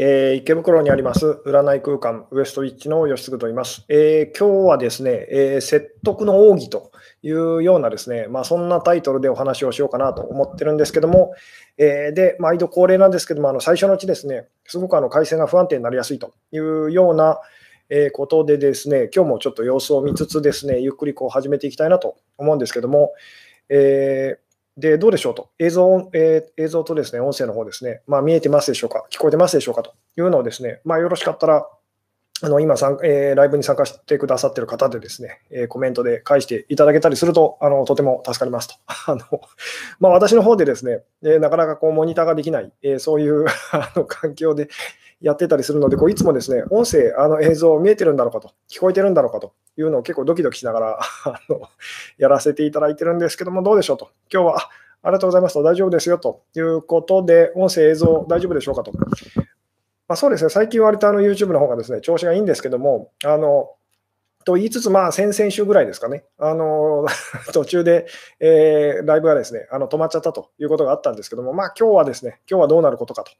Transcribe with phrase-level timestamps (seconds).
[0.00, 3.84] えー、池袋にあります占い空間ウエストウィッチの吉嗣と言います。
[3.88, 6.92] えー、今日はですね、えー、説得の奥義と
[7.22, 11.34] いうようなですね、まあ、そんなタイトルでお話をしようかなと思ってるんですけども、
[11.78, 17.40] えで、毎度恒例なんですけども、あの最初のうちですね、すごくあの回線が不安定になりやすいというような
[18.12, 23.14] ことでですね、今日もちょっと様子を見つつですね、ゆっくりこう始めていきたいなと思うんですけども、
[23.68, 24.47] えー
[24.78, 29.92] で、どうでしょうと、映像,、えー、映像とですね、音声の方ですね、まあ、見えてますでしょうか、聞こえてますでしょうかと。
[30.16, 31.68] いうのをですね、まあ、よろしかったら、
[32.40, 38.74] あの今えー、ライブに参加してくださってる方でですね、えー、コメントで返していただけたりすると、あのとても助かりますと。
[39.10, 39.40] あの
[39.98, 44.68] まあ、私の方でですね、えー、なかなかこうモニターができない、え、そういうあの環境で
[45.20, 51.62] やってたりするので、こういつもですね、音声、あの映像見えてるんだろうかと、聞こえてるんだろうかというのを結構ドキドキしながら あの
[52.18, 54.10] やらせていただいてるんですけども、どうでしょうと。
[54.32, 54.58] 今日は
[55.02, 58.92] ありがとうございますと、大丈夫ですよということで、音声、映像、大丈夫でしょうかと。
[60.08, 63.74] まあ、そうですね、最近割とあの YouTube の方がですね、調子がいいんですけども、あの
[64.48, 67.06] と言いつつ、まあ、先々週ぐらいですかね、あの
[67.52, 68.06] 途中で、
[68.40, 73.32] えー、ライブがですねあの止まっちゃったということがあったんですけども、まあ今日はですね、今日はどうなることかと。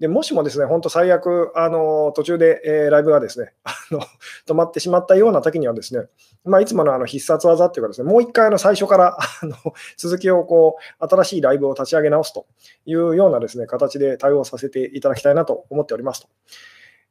[0.00, 4.00] でもしもですね、本当最悪、あの途中で、えー、ライブがですね あの
[4.46, 6.06] 止まってしまったような時にはですね、
[6.42, 9.54] まあ、いつものあの必殺技っていうかですね、もう一回あの最初からあの
[9.98, 12.46] 続きをこう、新しいライブを立ち上げ直すと
[12.86, 16.28] いうようなですね、形で対応させていただきたいなと思っておりますと。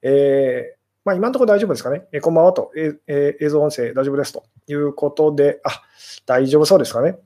[0.01, 2.07] えーまあ、今のところ大丈夫ですかね？
[2.11, 5.81] えこんばんはと、ええ映像音声大丈夫ですということで、あ
[6.25, 7.19] 大丈夫そうですかね？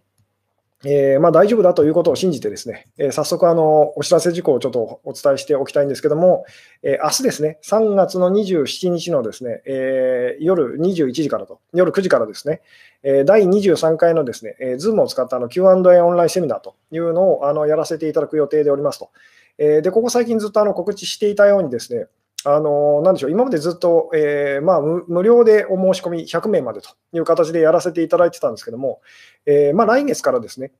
[0.86, 6.46] えー、まあ、大丈夫だということを信じてですね、えー、早速あのお知らせ事項をちょっとお伝えしておきたいんですけども、
[6.82, 12.62] えー、明日ですね、3月の27日のですね、え夜21時からと、夜9時からですね、
[13.04, 19.10] え第23回のですね、えー、Zoom を使ったあの Q&A オンラインセミナーというのをあのやらせていただく予定でおりますと。
[19.58, 22.08] えで、ここ最近ずっとあの告知していたようにですね、
[22.46, 29.02] あのなんでしょう今までずっと、えーまあ、無料でお申し込み100名までという形でやらせていただいてたんですけども、
[29.46, 30.72] えーまあ、来月からですね、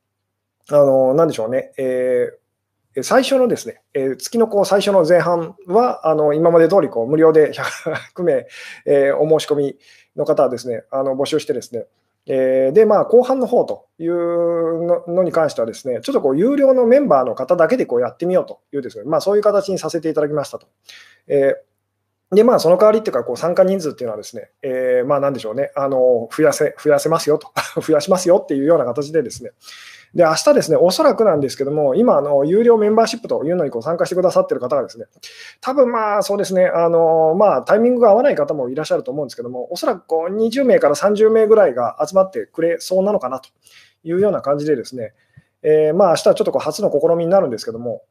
[0.70, 8.46] あのなんでしょうね、えー、最初のですね、え、月のこう最初の前半は、あの今まで通りこり無料で100名、
[8.86, 9.76] え、お申し込み
[10.16, 11.86] の方はですね、あの募集してですね、
[12.26, 20.66] えー、で、まあ、後半の方というのに関してはですね、ちょっとこう有料のメンバーの方だけでこうやってみようというですね、まあ、そういう形にさせていただきましたと。
[21.28, 21.54] えー、
[22.32, 29.50] で、まあ、その代わりっていうか、こう参加人数っていうのはですね、えー、まあ、なんでしょうね、あの増やせ、増やせますよと、 増やしますよっていうような形でですね、
[30.14, 35.06] で、明日ですね、おそらくなんですけども、今、あの、有料メンバーシップというのにこう参加してくださってる方がですね、
[35.60, 43.48] 多分まあ、そうですね、あの、まあ、タイミングが合わない方もいらっしゃると思うんですけども、おそらくこう20名から30名ぐらいが集まってくれそうなのかなと
[44.04, 45.14] いうような感じでですね、
[45.62, 48.02] えー、まあ、明日はちょっとこう初の試みになるんですけども、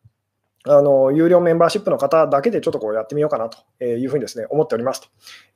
[0.65, 5.07] あの有料メンバーシップの方だけでちょっとこうやってみようかなというふうにですね思っておりますと。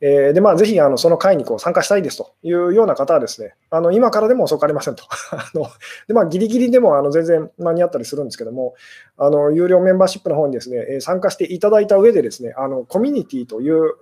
[0.01, 5.03] えー、で、まあ、ぜひあのその会にこう参加したいですというような方はですね、あの今からでも遅くありませんと。
[5.31, 5.67] あの
[6.07, 8.75] でまあ、ギリギリでもあの全然間に合ったりするんですけども、
[9.17, 13.93] あの有料メンバーシップの方にですね参加していただいた上でですね、あのコミュニティという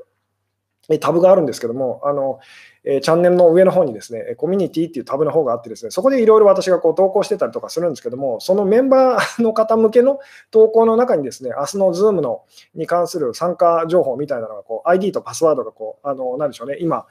[0.99, 2.39] タブがあるんですけども、あの
[2.85, 10.19] えチャンネルの上の方にですね、コミュニティっていうタブの方があってですね、そこでいろいろ私がこう投稿してたりとかするんですけども、そのメンバーの方向けの
[10.51, 12.43] 投稿の中にですね、明日の Zoom の
[12.75, 17.07] に関する参加情報みたいなのがこう、ID とパスワードがこう、あの、なんでしょうね、今、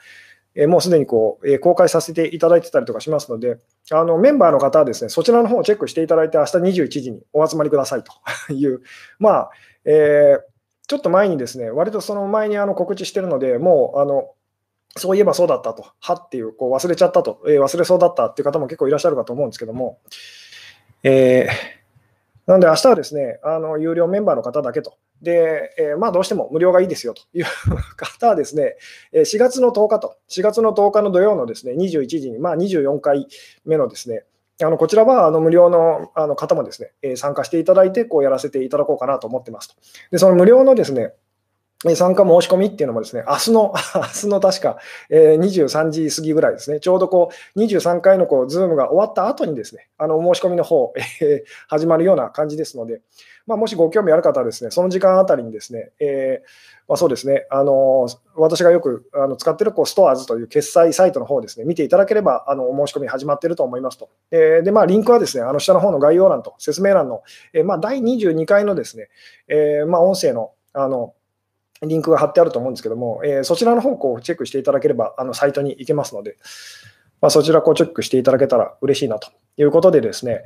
[0.57, 3.59] えもうすでにこう、え公開させていただいてたりとかしますので、
[3.91, 8.83] あのメンバーの方はですね、そちらの方をチェックしていただいて、明日21時にお集まりくださいという、
[9.19, 9.51] まあ、
[9.84, 10.53] えー、
[10.94, 14.31] ちょっと前にですね、割とその前にあの告知してるので、もう、あの、
[14.97, 19.99] そういえばそうだったと、はっていう、こう忘れちゃったと、えー、忘れそうだったっていう方も結構いらっしゃるかと思うんですけども、
[21.03, 27.22] えー、なので明日はですね、あの有料メンバーの方だけと、で、えー、まあどうしても無料がいいですよと。
[27.34, 27.44] いう
[27.97, 28.77] 方はですね、
[29.12, 33.27] 4月の10日と、4月の10日の土曜のですね、21時に、まあ24回
[33.65, 34.22] 目のですね、
[34.62, 39.74] あのこちらはあの無料のあの方もですね、え参加していただいて、こうやらせていただこうかなと思ってますと。
[40.12, 41.12] で、その無料のですね、
[41.97, 44.78] 参加申し込みっていうのもですね、明日の、 明日の確か、
[45.10, 53.03] え23時過ぎぐらいですね、ちょうどこう23回のこうズームが終わった後にですね、あの申し込みの方、え、始まるような感じですので、
[53.47, 56.49] まあ、もしご興味ある方はですね、その時間あたりにですね、えー、
[56.89, 64.09] まあ、そうですね、あの私がよくあの使っているこう STORES という決済サイトの方ですね、見ていただければ、あのお申し込み始まっていると思いますと。
[64.31, 69.09] えー、で、まあ、リンクはですね、あの下の方の概要欄と説明欄の、えー、まあ、第22回のですね、
[69.49, 71.15] え、まあ、音声の、あの、
[71.83, 76.37] リンクが貼ってあると思うんですけども、え、そちらの方をチェックしていただければ、あのサイトに行けますので、
[77.24, 80.44] まあ、そちらをチェックしていただけたら嬉しいなということでですね、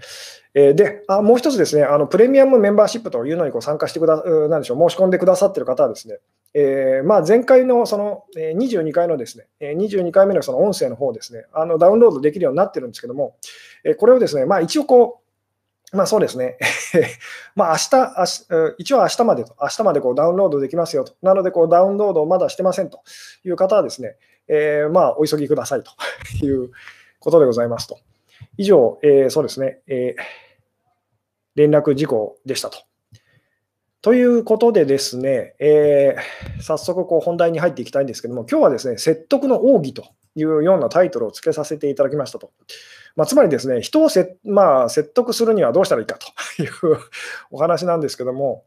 [0.55, 6.19] えー、であもう一つですね、あのプレミアムメンバーシップというのにこう参加してくだ、なんでしょう、申し込んでくださっている方はですね、
[6.55, 13.35] えー、まあ、前回のその22回のですね、22回目のその音声の方ですね、あのダウンロードできるようになってるんですけども、
[13.99, 16.59] これをですね、まあ、一応こう、まあそうですね。
[17.57, 21.15] まあ明日、明一応明日までと、明日までこうダウンロードできますよと。
[21.23, 23.01] なので、こうダウンロードをまだしてませんと
[23.45, 24.17] いう方はですね、
[24.49, 26.71] えー、まあお急ぎくださいという
[27.21, 27.99] ことでございますと。
[28.57, 30.23] 以上、えー、そうですね、えー、
[31.55, 32.79] 連絡事項でしたと。
[34.01, 40.05] ということでですね、えー、早速こう本題に入っていきたいんですけども、今日はですね、説得の奥義と
[40.37, 42.53] いうようなタイトルをつけさせていただきましたと。
[43.17, 46.71] まあ、つまりですね、人をせ、まあ、説得するにはどうしたらいいかという
[47.51, 48.65] お話なんですけども、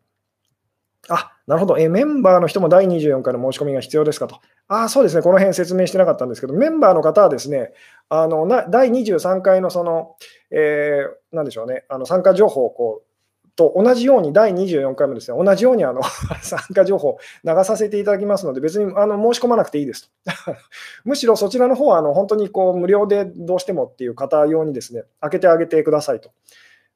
[1.10, 1.78] あ、なるほど。
[1.78, 4.40] え、メンバーの人も第24回の申し込みが必要ですかと。
[4.68, 5.22] あ、そうですね。
[5.22, 7.74] この辺説明してなかったんですけど、メンバーの方はですね、
[8.10, 10.16] あのな第23回のその、
[10.52, 13.12] えー、なんでしょうね、あの参加情報をこう
[13.56, 16.02] と同じように第24回もですね、同じようにあの
[16.42, 20.32] 参加情報流させていただきますので、別にあの申し込まなくていいですと。
[21.04, 26.32] むしろそちらの方はあの本当にこう無料でどうしてもっていう方用にですね、開けてあげてくださいと。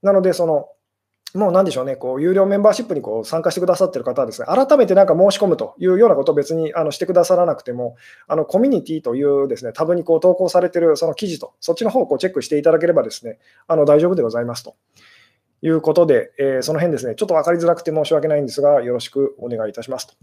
[0.02, 0.70] なので、その、
[1.36, 7.98] もうなんでしょうね、こう有料メンバーシップにこう参加してくださってる方はですね、改めてなんか申し込むというようなことを別にあのしてくださらなくても、
[8.28, 14.76] あのコミュニティというですねタブにこう投稿されてるその記事と、そっちの方をこうチェックしていただければですね、あの大丈夫でございますと。
[15.62, 20.14] いうことで、えー、その辺ですね、ちょっと分かりづらくて申し訳ないんですが、よろしくお願いいたしますと。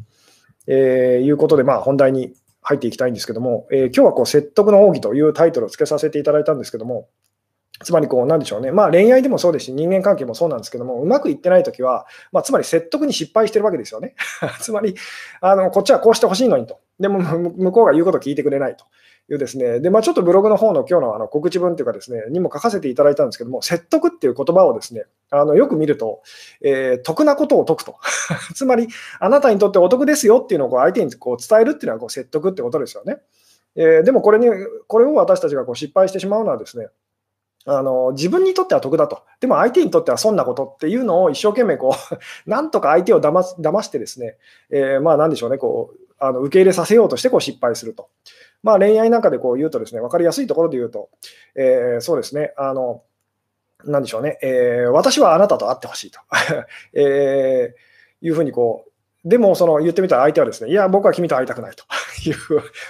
[0.68, 7.08] えー、いうことで、まあ、本題に入っていきたいんですけども、えー、今日はこう説得の奥義というタイトルをつけさせていただいたんですけども、
[7.82, 14.14] つまりこう、なんでしょうね、まあ、恋愛でもそうですし、人間関係もそうなんですけども、うまくいってないときは、まあ、つまり説得に失敗してるわけですよね。
[14.60, 14.94] つまり
[15.40, 18.84] あの、こっちはこうしてほしいのにと、でも向こうが言うこと聞いてくれないと。
[19.30, 26.22] いうですね、でまあ、ちょっとブログの方の今日のあの告知文というかですね、にも書かせていただいたんですけども、説得っていう言葉をですね、あのよく見ると、
[26.60, 27.96] えー、得なことを解くと。
[28.54, 28.88] つまり、
[29.20, 33.18] あなたにとってお得ですよっていうのをこう相手にこう伝えるっていうのはこう説得ってことですよね。
[33.76, 34.48] えー、でもこれに、
[34.86, 36.88] これを私たちがこう失敗してしまうのはですね、
[37.64, 42.18] あの自分にとっては得だと、でも相手にとっては損なことっていうのを一生懸命こう、
[42.50, 44.36] なんとか相手を騙す騙してですね、
[44.70, 48.08] えー、まあなんでしょうね、こうあの受け入れさせようとしてこう失敗すると。
[48.62, 51.10] まあ、恋愛なんかでこう言うとですね、分かりやすいところで言うと、
[51.56, 53.02] えー、そうですね、あの、
[53.84, 56.20] なんでしょうね、えー、私はあなたと会ってほしいと、
[56.94, 58.91] えー、いうふうにこう、
[59.24, 61.84] でもその言ってみたら相手はですね、いや、僕は君と会いたくないと
[62.28, 62.36] いう、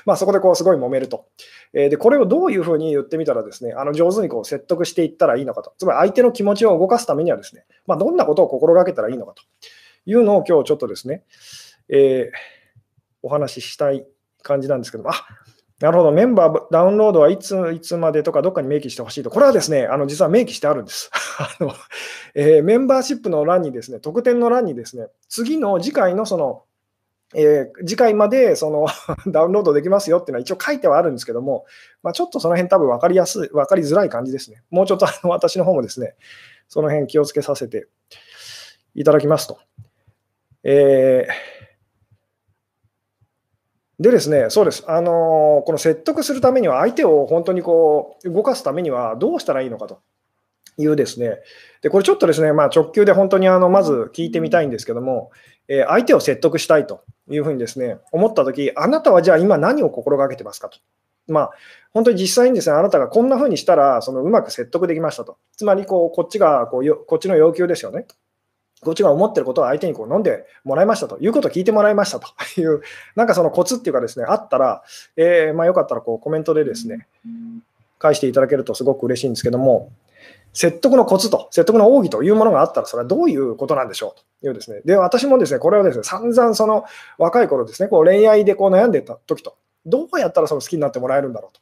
[0.06, 1.26] まあ、そこでこうすごい揉めると。
[1.75, 5.75] えー、で、これをどういうふうに言ってみたらですね、あの上手にこう説得していったらいいのかと。
[5.79, 9.43] つまり相手の気持ちを動かすためにはですね、まあ、どんなことを心がけたらいいのかと
[10.06, 11.25] いうのを今日ちょっとですね、
[11.90, 12.37] えー、
[13.23, 14.06] お話ししたい
[14.43, 15.26] 感じなんですけども、あ
[15.82, 19.31] なるほど、メンバーダウンロードはいついつまでとかどっかに明記してほしいと。
[19.31, 21.75] これはですね、あの実は明記してあるんです あの、
[22.37, 26.62] えー、メンバーシップの欄にですね、特典の欄にですね、次の次回のその、
[27.34, 28.87] えー、次回までその
[29.26, 31.67] ダウンロードできますよっていうのは一応書いてはあるんですけども、
[32.05, 34.62] まあ、ちょっとその辺多分分かりやすい、分かりづらい感じですね。
[34.70, 36.14] もうちょっとあの私の方もですね、
[36.69, 37.88] その辺気をつけさせて
[38.94, 39.58] いただきますと。
[40.62, 41.62] えー
[44.02, 44.84] でですね、そうです。
[44.88, 50.00] あのこの説得するためには、相手を本当にこう動かすためにはどうしたらいいのかと
[50.76, 51.38] いうですね、
[51.82, 55.30] でこれちょっとですね、まあ、直球で本当にあのまず聞いてみたいんですけども、
[55.68, 60.78] えー、相手を説得したいというふうにですね、思ったとき、あなたはじゃあ今何を心がけてますかと。
[61.28, 61.50] まあ、
[61.92, 65.38] 本当に実際にですね、あなたがこんなふうにしたら、そのうまく説得できましたと。
[65.56, 68.06] つまりこう、こっちがこうよこっちの要求ですよね。
[68.85, 72.29] こっちが思ってることを相手にこう飲んでもらいましたということを聞いてもらいましたと
[72.61, 72.83] いう、
[73.15, 74.83] なんかそのコツっていうかですね、あったら、
[75.17, 77.07] えー、まあ、よかったらこうコメントでですね、
[77.99, 79.93] 返していただけるとすごく嬉しいんですけども、
[80.53, 84.81] 説得のコツと、説得の奥義というものがあったら、それはどういうことなんでしょうというですね。
[84.85, 86.85] で、私もですね、これをですね、散々その
[87.19, 89.55] 若い頃ですね、こう恋愛でこう悩んでた時と、
[89.87, 91.62] どうやったらその好きになってもらえるんだろうと。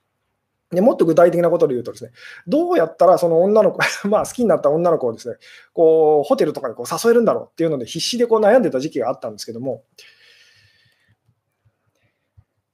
[0.71, 2.13] でもっと具体的なことで言うとですね、
[2.47, 5.37] どうやったらその女の子、 まあ好きになった女の子をですね、
[5.73, 9.83] こうホテルとかにこう誘えるんだろうっていうので必死でこう悩んでた時期があったんですけども、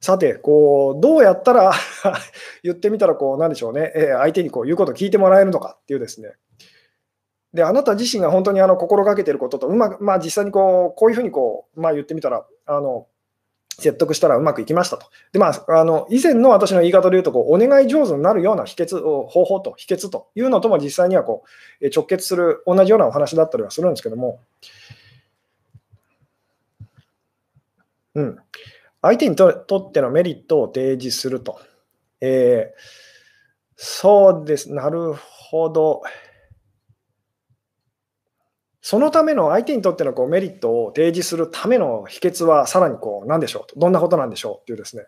[0.00, 1.72] さて、こうどうやったら
[2.62, 6.34] 言ってみたらこうなんでしょうね、え相手にこう言うことを聞いてもらえるのかっていうですね、
[7.54, 13.06] であなた自身が本当にあの心がけていることとうまく、まあ、実際にこうこういうふうにこう、まあ、言ってみたら、あの
[13.78, 15.06] 説得したらうまくいきましたと。
[15.32, 21.44] で、まあ、あの以前の私の言い方で言うとこう、お願い上手になるような秘訣方法と、秘訣というのとも実際にはこ
[21.80, 24.40] う直結する、同じようなお話だったりはするんですけども、
[28.14, 28.38] うん、
[29.02, 31.60] 相手にとってのメリットを提示すると。
[32.20, 33.06] えー
[33.76, 34.72] そうです。
[34.72, 36.02] なるほど。
[38.88, 45.06] そのための相手にとってのこうメリットを提示するための秘訣はさらにこう何でしょうと、どんなことなんでしょうっていうですね、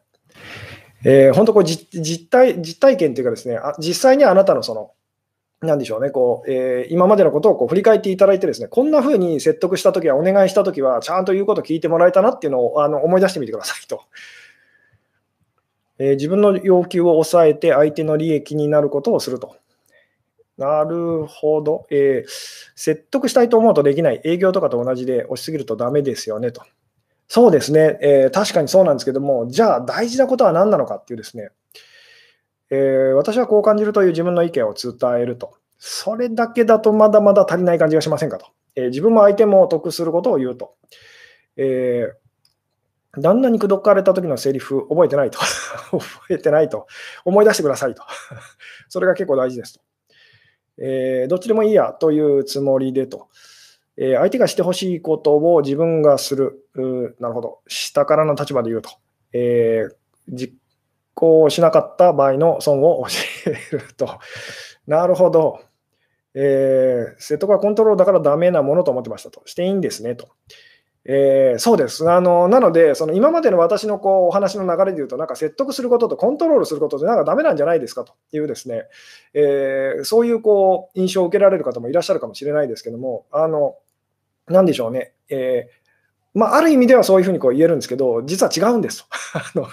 [1.04, 4.90] えー、本当こう実体、実体験というかですね、あ実際にあなたのその、
[5.61, 14.02] なんでしょうね、こうえー、今までのことをこう振り返っていただいて、ですねこんな風に説得したときは、お願いしたときは、ちゃんと言うこと聞いてもらえたなっていうのをあの思い出してみてくださいと。
[16.00, 19.54] えー、自分の要求を抑えて相手の利益になることをすると。
[20.58, 22.30] なるほど、えー、
[22.74, 26.62] 説得したいと思うとできない、営業とかと同じで押しすぎるとダメですよねと。
[27.28, 31.50] そうですね、えー、確かにそうなんですけども、じゃあ大事なことは何なのかっていうですね、
[32.70, 35.54] えー、私はこう感じるという自分の意見を伝えると。
[35.78, 38.46] それだけだとまだまだ足りない感じがしませんかと。
[38.74, 40.74] え自分も相手も得することを言うと。
[41.56, 42.12] え
[43.16, 45.38] 旦那に口説かれた時のセリフ覚えてないと。
[45.90, 46.88] 覚えてないと。
[47.24, 48.02] 思い出してくださいと。
[48.88, 49.80] それが結構大事ですと。
[50.80, 53.28] えー、どっちでもいいやというつもりでと。
[53.97, 56.66] えー、相手がしてほしいことを自分がする。
[57.18, 57.58] なるほど。
[57.66, 58.90] 下からの立場で言うと。
[59.32, 59.94] えー、
[60.28, 60.54] 実
[61.14, 63.04] 行しなかった場合の損を
[63.44, 64.18] 教えると。
[64.87, 65.61] なるほど。
[66.35, 69.42] えー、セットがコントロールだからダメなものと思ってましたと。
[69.47, 70.28] していいんですねと。
[71.10, 72.08] えー、そうです。
[72.10, 78.84] あのなので、その今までの私のこうお話の流れで言うと、なんか説得することとコントロールすることでなんかダメなんじゃないですかというですね、
[79.32, 83.76] えー、そういうこう印象を受けられる方もいらっしゃるかもしれないですけども、あの
[84.48, 89.06] なんでしょうね、えー、まあ、ある意味ではそういうふうにこう言えるんですけど、実は違うんですと。
[89.34, 89.66] あの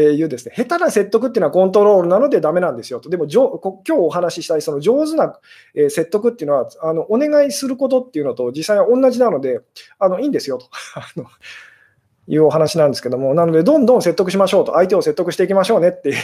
[0.00, 3.10] いうですね、下手な説得っていうのはコントロールなのでダメなんですよと。
[3.10, 3.50] でも、今
[3.84, 5.38] 日お話ししたいその上手な、
[5.74, 9.60] え説得っていうのはあの、お願いすることっていうのと実際は同じなので、
[9.98, 10.66] あのいいんですよと。
[10.96, 11.26] あの
[12.28, 16.16] いうお話なんですけども、なので、どんどん説得しましょうと、相手を説得していきましょうねっていう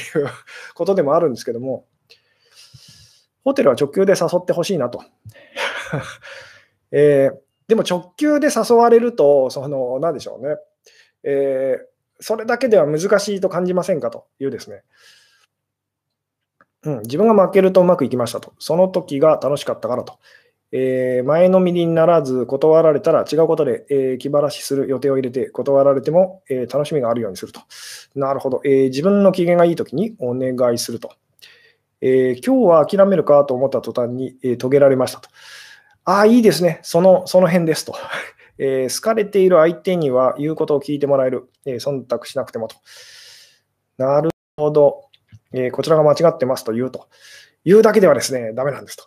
[0.75, 1.87] ことでもあるんですけども、
[3.45, 5.03] ホテルは直球で誘ってほしいなと。
[6.93, 10.57] えー、でも直球で誘われると、その、なんでしょうね。
[11.25, 14.83] えーそれだけでは難しいと感じませんかというですね。
[16.83, 18.53] うん、自分が負けるとうまくいきましたと。
[18.59, 20.19] その時が楽しかったからと。
[20.71, 27.63] えー、前のめりにならず断られたら違うことで、えー、気晴らしする予定を入れて断られても、えー、楽しみがあるようにすると。
[28.15, 28.61] なるほど。
[28.65, 31.13] えー、自分の機嫌がいい時にお願いすると。
[32.01, 35.31] えー、今日は諦めるかと思った途端に、えー、遂げられましたと。
[36.05, 36.81] ああ、いいですね。
[36.83, 37.95] その、その辺ですと。
[38.59, 41.49] えー、好かれている相手には言うことを聞いてもらえる。
[41.65, 42.77] えー、忖度しなくてもと。
[43.97, 45.09] なるほど、
[45.53, 47.09] えー、こちらが間違ってますと言うと。
[47.65, 49.05] 言うだけではですね、ダメなんですと。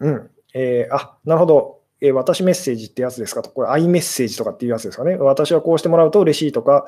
[0.00, 0.30] うん。
[0.54, 1.82] えー、あ、なるほど。
[2.00, 3.50] えー、私メッセージってやつですかと。
[3.50, 5.16] これ、アイメッセージとかっていうやつですかね。
[5.16, 6.84] 私はこうしてもらうと嬉しいとか、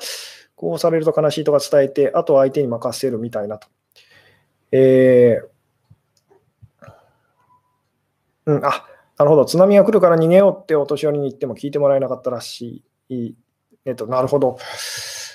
[0.55, 3.67] こうされると悲しいとか伝えて、あとは相手に任せるみたいなと。
[4.71, 5.47] えー、
[8.47, 8.85] うん、あ、
[9.17, 13.35] なるほど、津波が来るから逃げようってお年寄りに言っても聞いてもらえなかったらしい。
[13.85, 14.57] えっと、なるほど。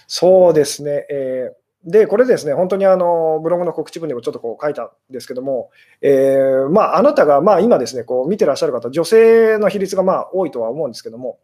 [0.07, 1.07] そうですね。
[1.11, 5.71] えー、で、これですね、本当にあのブログの告知文でもちょっとこう書いたんですけども、
[6.01, 11.39] えー、まあ、あなたがまあ今ですね、こう見てらっしゃる方、女性の比率がまあ多いとは思うんですけども、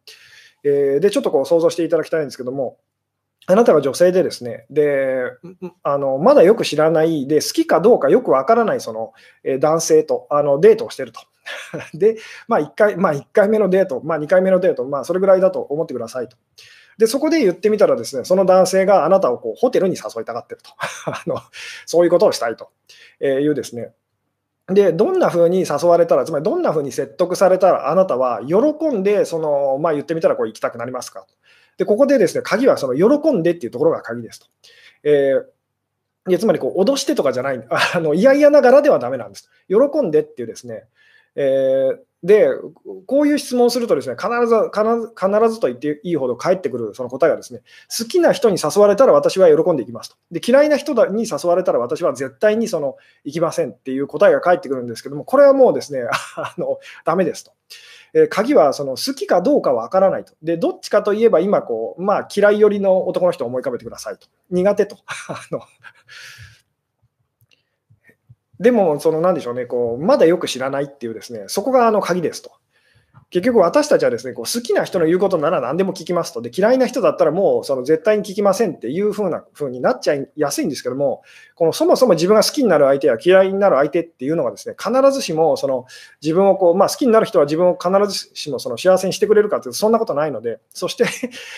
[0.62, 2.76] えー、で、ちょっとこう想像していただきたいんですけども、
[3.46, 5.22] あなたが女性でですね、で、
[5.82, 9.12] あのまだよく知らない、で、好きかどうかよくわからないその
[9.58, 11.20] 男性とあのデートをしてると。
[11.94, 16.36] で、まあ1回、まあ1回目のデート、まあ2回目のデート、まあそれぐらいだと思ってくださいと。
[16.98, 20.70] で、そこで言ってみたらですね、その男性があなたをこうホテルに誘いたがってると。
[21.06, 21.36] あの
[21.86, 22.70] そういうことをしたいと
[23.20, 23.92] いうですね。
[24.66, 31.26] で、どんな風に誘われたら、つまりどんな風に説得されたら、あなたは喜んで、その、まあ言ってみたらこう行きたくなりますか
[31.78, 34.46] で、ここでですね、鍵はその喜んでっていうところが鍵ですと。
[35.04, 35.44] えー
[36.28, 39.50] いやつまりこう脅してとかじゃない、あの嫌々ながらではだめなんです。
[39.68, 40.84] 喜んでっていうですね、
[41.40, 42.48] えー、で、
[43.06, 47.60] こういう質問をするとですね、必ず、必ず必ずと言っていいほど返ってくるその答えがですね、
[47.96, 50.16] 好きな人に誘われたら私は喜んでいきますと。
[50.32, 56.00] で、嫌いな人に誘われたら私は絶対にその行きませんっていう答えが返ってくるんですけども、これはもうですね、
[56.34, 57.52] あの、ダメですと。
[58.14, 60.32] えー、鍵はその好きかどうかわからないと。
[60.42, 64.26] で、どっちかといえば今こう、まあ嫌い寄りの男の人を思い浮かべてくださいと。
[64.50, 64.96] 苦手と。
[65.28, 65.60] あの
[68.60, 72.52] でも、そのなんでしょうね、こうまだよく知らないっていうですね、そこがあの鍵ですと。
[73.30, 76.40] 結局私たちはですね、こう好きな人の言うことなら何でも聞きますと。
[76.40, 81.22] で、嫌いな人だったらもうその絶対に聞きませんっていう風な風になっちゃいやすいんですけども、
[81.54, 85.84] このそもそも自分が好きになる相手や嫌いになる相手っていうのがですね、必ずしもその
[86.22, 91.04] 自分をこう、まあ好きになる人は自分を必ずしもその幸せにしてくれるかというとそんなことないので、そして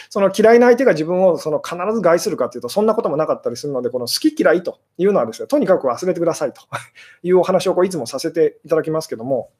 [0.08, 6.62] その嫌いな相手が自分をその必ず害するかというとそんなこともなかったりするので、この好き嫌いというのはですね、とにかく忘れてくださいと
[7.22, 9.50] いうお話をこういつもさせていただきますけども、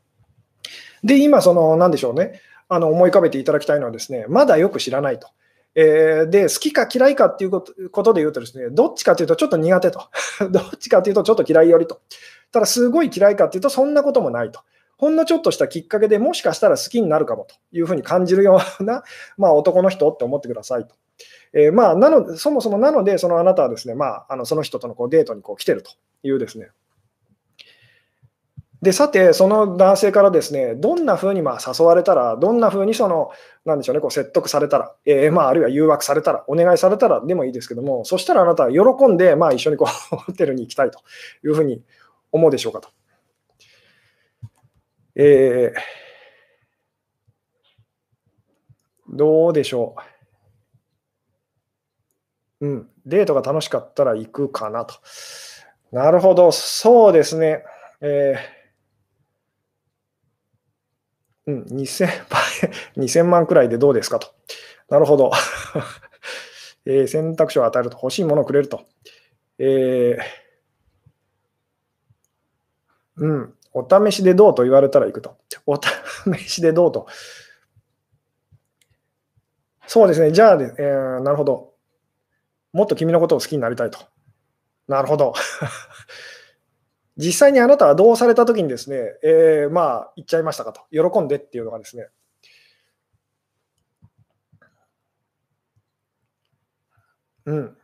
[1.05, 5.29] で、今、その、なんでしょうね、あの思い浮かべていただきたいのはですね、まだよく知らないと。
[5.75, 10.09] えー、で、好きか嫌いかっていうことで言うとですね、どっちかというとちょっと苦手と。
[10.51, 12.01] どっちかというとちょっと嫌いよりと。
[12.53, 14.61] ただ、すごい嫌いかっていうとそんなこともないと。
[14.99, 19.03] ほんのちょっとしたきっかけでもしかしたら好きになるかもというふうに感じるような、
[19.39, 20.95] まあ、男の人って思ってくださいと。
[21.53, 25.91] えー、まあ、なのそもそもなので、そのあなたはですね、まあ、あのその人とのこうデートにこう来てると
[26.23, 26.71] いうですね、
[28.83, 33.31] で、さて、その男性からですね、どんなふうにまあ誘われたら、どんなふうにその、
[33.67, 41.01] なんでしょうね、こう説得されたら、えー、まあ、あるいは誘惑されたら、お願いされたらでもいいですけども、そしたらあなたは喜んで、まあ、一緒にこう ホテルに行きたいと
[41.45, 41.85] いうふうに
[42.33, 42.89] 思うでしょうかと。
[45.15, 49.95] えー、どうでしょ
[52.61, 52.67] う。
[52.67, 54.95] うん、デートが楽しかったら行くかなと。
[55.93, 57.63] なるほど、そうですね。
[58.01, 58.60] えー
[61.47, 62.07] うん、2000,
[62.97, 64.29] 2000 万くらいでどうですかと。
[64.89, 65.31] なるほど。
[66.87, 68.87] えー、選択肢を与えると、欲しいものをくれると。
[69.59, 70.19] えー、
[73.17, 75.37] うん、お試しでどうと言われたら行くと。
[75.67, 77.07] お試しでどうと。
[79.87, 81.75] そうですね、じゃあ、えー、なるほど。
[82.73, 83.99] もっと君のことを好きになりたいと。
[84.89, 85.35] なるほど。
[87.21, 92.09] 実際にあなたはどうされたときにですね、えー、まあ、言っちゃいましたかと、喜んでっていうのがですね、
[97.45, 97.77] うん。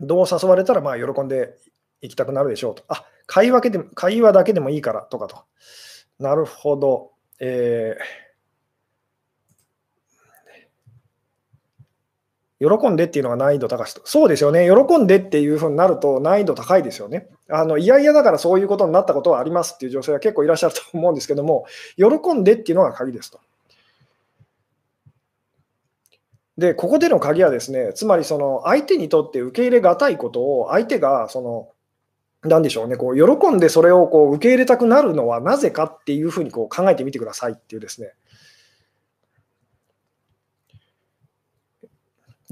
[0.00, 1.56] どう誘われたら、まあ、喜んで
[2.02, 2.84] 行きたくなるでしょうと。
[2.88, 5.44] あ、会話で会話だけでもいいからとかと。
[6.18, 7.12] なるほど。
[7.40, 8.31] えー
[12.62, 14.02] 喜んでっていうのが難易度高しと。
[14.04, 14.68] そうですよね。
[14.68, 17.28] 喜んでっていうふうになると難易度高いですよね。
[17.48, 23.40] あの、いやいやだからそういうことになったことはありますっていう女性は結構いらっしゃると思うんですけども、喜んでっていうのが鍵ですと。
[26.58, 31.68] で、ここでの鍵はですね、つまりその相手にとって受け入れがたいことを相手がその
[32.44, 38.14] なんでしょうね、こう喜んでそれをこう受け入れたくなるのはなぜかっていうふうにこう考えてみてくださいっていうですね、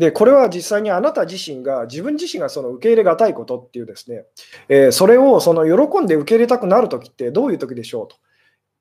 [0.01, 4.25] で、これは実際にあなた自身が、自分自身がその受け入れがたいことっていうですね、
[4.71, 8.17] えー、それをその喜んで受け入れたくなるときってどういうときでしょうと。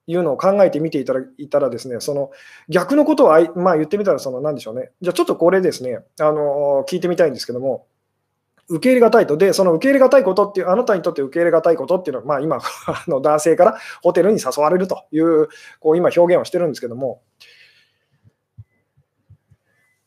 [0.07, 2.31] いうのを考えてみていたらいたらですね、その
[2.67, 7.85] 逆のことをあい、まあ、言ってみたら、その何でしょうね、じゃあちょっとこれですね、あの聞いてみたいんですけども、
[8.69, 9.37] 受け入れがたいと。
[9.37, 12.59] で、その受け入れがたいことっていう、あなたにとって受け入れがたいことっていうのは、まあ今、
[13.07, 17.21] の男性からホテルに誘われるという、こう今表現をしてるんですけども、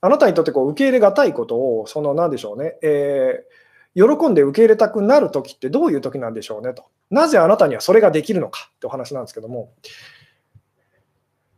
[0.02, 6.86] あなたにとってこう受け入れがたいことを、その何でしょうね、えー、喜んで受け入れたくなるときってどういうときなんでしょうねと。
[7.08, 9.72] なぜあなたにはそれができるのかってお話なんですけども。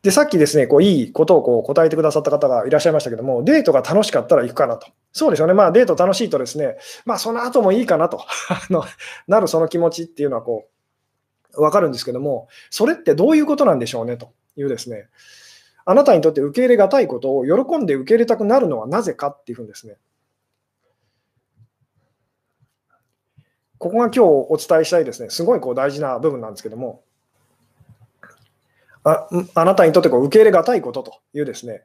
[0.03, 4.89] で、さっきですね、こういいことをこう答えてくださった方がいらっしゃいましたけども、デートが楽しかったら行くかなと。
[5.13, 5.55] そうですよね。
[5.55, 6.77] まあデート楽しいとですね、
[7.07, 8.21] まあその後もいいかなと
[8.69, 8.85] の
[9.27, 10.67] なるその気持ちっていうのはこ
[11.57, 15.09] う、わかるんですけども、それってどういうことなんでしょうねというですね、
[15.87, 19.97] あなたにとって受け入れがたいことを喜んで受け入れたくなるのはなぜかっていうふうにですね、
[23.79, 27.03] ここが今日お伝えしたいですね、すごいこう大事な部分なんですけども、
[29.03, 31.83] ああなたにとってこう受け入れがたいことというですね、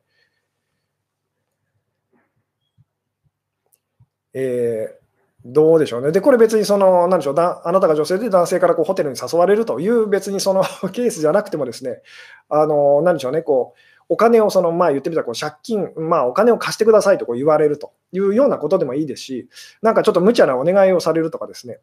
[4.33, 5.08] えー、
[5.45, 6.11] どうでしょうね。
[6.11, 12.01] で、これ別にその、なんでしょう、だあなたが女性で男性からこうホテルに誘われるという別にその ケースじゃなくてもですね、
[12.49, 19.49] あの、なんでしょうね、こう、お金をその、まあ言ってみたらこう借金、まあお金を貸してくださいとこう言われるというようなことでもいいですし、
[19.81, 21.79] なんかちょっと無茶なお願いをされるとかですね、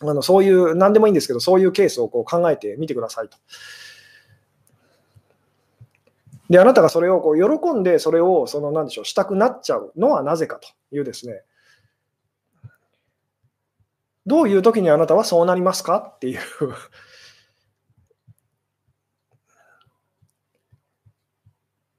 [0.00, 3.36] あのそういう、なんでもいいんですけど、そういうケースをこう考えてみてくださいと。
[6.48, 11.42] で、あなたがそれをこう喜んで、それをその、なんでしょう、したくなっちゃうのはなぜかというですね、
[14.26, 16.12] どういう時にあなたはそうなりますか？
[16.16, 16.40] っていう。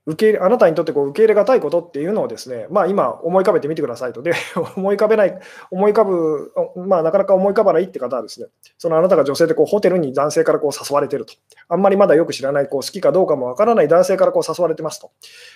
[0.07, 4.23] 受け入れあなたにとってこう受け入れがたいことっていうのをですね、まあ、今思い浮かべてみてくださいと。
[4.23, 4.33] で、
[4.75, 6.51] 思い浮かべない、思い浮かぶ、
[6.87, 8.47] まあ、なかなか思い浮かばないって方はですね、
[8.79, 11.33] そのあなたが女性でこうホテルに男性からこう誘われてると。
[11.69, 15.11] あんまりまだよく知らない、こう好きかどうかもわからない男性からこう誘われてますと。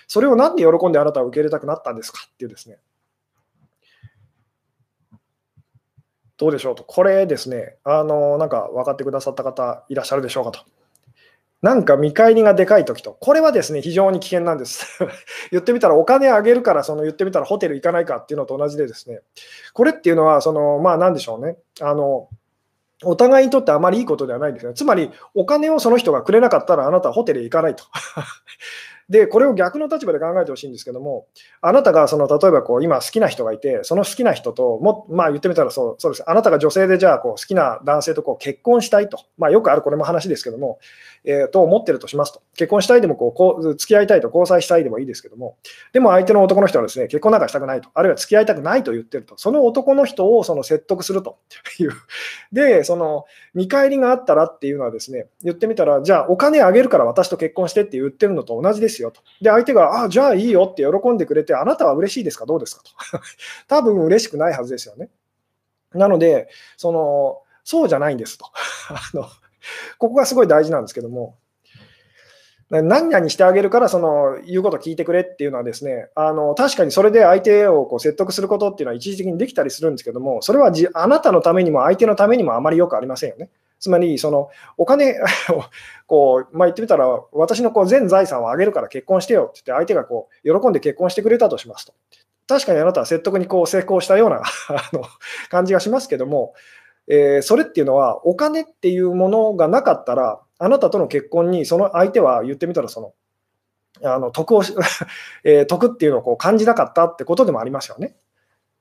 [0.08, 2.78] それをなんで喜んであなたは受け入れたくなったんですかっていうですね。
[6.38, 6.84] どうでしょうと。
[6.84, 10.60] これですね、あの、なんか分かってくださった方いらっしゃるでしょうかと。
[11.62, 15.00] なんか見返りがでかいときと、これはですね、非常に危険なんです。
[15.52, 19.22] 言ってみたら、お金あげるから、その言ってみたらホテル行かないかっていうのと同じでですね、
[19.74, 22.30] これっていうのは、その、まあなんでしょうね、あの、
[23.04, 24.74] お互いにとってあまりいいことではないんですね。
[24.74, 27.84] つまり、お金をその人がくれなかったら、あなたはホテルへ行かないと。
[29.10, 31.28] で、これを逆の立場で考えてほしいんですけども、
[31.62, 40.80] あなたがその例えばこう今好きな人がいて、その好きな人とも、まあ言ってみたらそうそうです、あなたが女性でじゃあこう好きな男性とこう結婚したいと、まあ、よくあるこれも話ですけども、
[41.24, 45.58] えー、と思ってるとしますと、結婚したいでもこうこう付き合いたいと、交際したいでもいいですけども、
[45.94, 51.38] でも相手の男の人はですね結婚なんかしたくないと、あるいは付き合いたくないと言ってると、その男の人をその説得すると。
[51.80, 51.92] いう、
[52.52, 59.22] で、その見返りがあったらっていうのはですね、言ってみたら、じゃあお金あげるから私と結婚してって言ってるのと同じですですよと。
[59.42, 62.84] で、相手が、あじゃあいいよって喜んでくれて、あなたは嬉しいですか、どうですか？
[62.84, 62.92] と。
[63.68, 65.10] 多分嬉しくないはずですよね。
[65.94, 68.46] なので、そのそうじゃないんですと。
[68.90, 69.24] あの
[69.98, 71.36] ここがすごい大事なんですけども、
[72.70, 83.50] 何々してあげるからその言うこと聞いてくれっていうのはですねあの確かにそれで相手をこう説得することっていうのは一時的にできたりするんですけどもそれはじあなたのためにも相手のためにもあまりよくありませんよね。
[83.80, 85.64] つまり、そのお金を
[86.08, 91.94] こう、まあ、言ってみたら、私のこう全財産をあげるから結婚してよって言って、相手がこう喜んで結婚してくれたとしますと。
[92.48, 94.38] 確かにあなたは説得にこう成功したような
[94.70, 95.04] あの
[95.50, 96.54] 感じがしますけども、
[97.08, 103.14] えー、それっていうのは、お金っていうものがなかったら、あなたとの結婚にその相手は言ってみたらその、
[104.04, 104.64] あの得を
[105.44, 108.16] えー、得っていうのをこう感じなかったってことでもありますよね。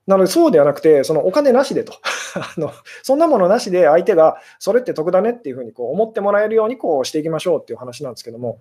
[0.06, 1.94] なので、そうではなくて、そのお金なしでと
[2.36, 8.60] あの、そんなものなしで相手がそれって得だねっていうふうにこう思ってもらえるようにこうしていきましょうっていう話なんですけども。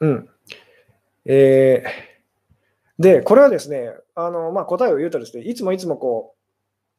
[0.00, 0.28] うん。
[1.26, 6.39] えー、で、これはですね、あのまあ、答えを言うとですね、いつもいつもこう、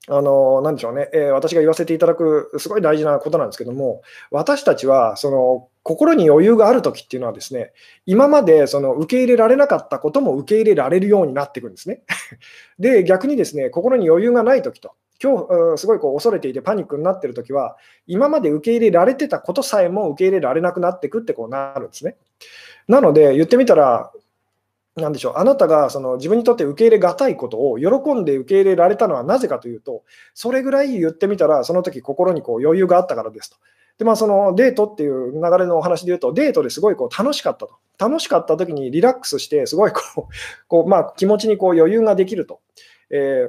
[0.07, 7.71] あの、なんでしょうね、えー、私が言わせていただく、すごい大事なことなんですけども、私たちは、その、心に余裕があるときっていうのはですね、
[8.05, 12.01] 今までその受け入れられなかったことも受け入れられるようになっていくんですね。
[12.79, 22.17] で、逆にですね、心に余裕がないときと、今日、すごいこう恐れていてパニックになってるときは、今まで受け入れられてたことさえも受け入れられなくなっていくってこうなるんですね。
[22.87, 24.11] なので、言ってみたら、
[24.95, 33.57] なんでしょうあなたがその自分にとって受け入れがたいことを喜んで受け入れられたのはなぜかというと、それぐらい言ってみたら、その時心にこう余裕があったからですと。
[33.97, 37.75] で、まあ、そのデートっていう流れのお話で言うと、デートですごいこう楽しかったと。
[37.99, 40.23] 楽しかった時にリラックスして、すごいこう
[40.67, 42.59] こう、まあ、気持ちにこう余裕ができると。
[43.11, 43.47] え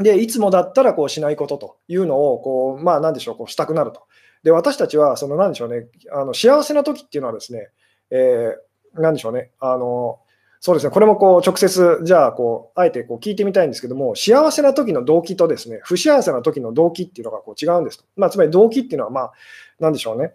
[0.00, 4.00] ー、で、いつもだったらこうしないことというのをこう、まあ、なんでしょう、こうしたくなると。
[4.42, 7.68] で、私たちは、その、なんでしょうね、あの幸せな時っていうのはですね、
[8.10, 10.20] えー、なんでしょうね、あの、
[10.66, 18.04] そうですね、これもこう直接、じゃあこう、あえてこう聞いてみたいんですけども、幸せな時の動機とですね、不幸せな時の動機っていうのがこう違うんですと。
[18.16, 19.32] まあ、つまり動機っていうのは、まあ、
[19.78, 20.32] なんでしょうね。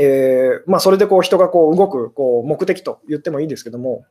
[0.00, 4.04] えー、まあ、それでこう人がこう動くこう目的と言ってもいいんですけども、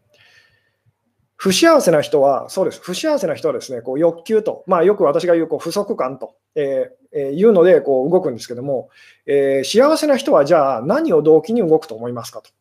[1.35, 8.87] 不幸せな人は、そうです、不幸せな人はですね、こう欲求と、まあ、よく私が言うこう不足感と、えーえー、いうのでこう動くんですけども、
[9.25, 12.51] えー、幸せな人はじゃあ何を動機に動くと思いますかと。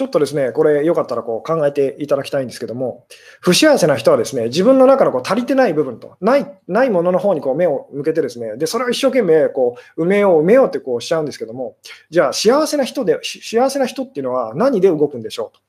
[0.00, 3.04] ちょっとですね、これよかったらこう考えていただきたいんですけども、
[3.42, 11.76] 不幸せな人はですね、自分の中のこう足りてない部分と、ないないものの方にこう目を向けてですね、で、それを一生懸命こう埋めよう埋めようってこうしちゃうんですけども、
[12.08, 15.60] じゃあ幸せな人で、幸せな人っていうのは何で動くんでしょうと。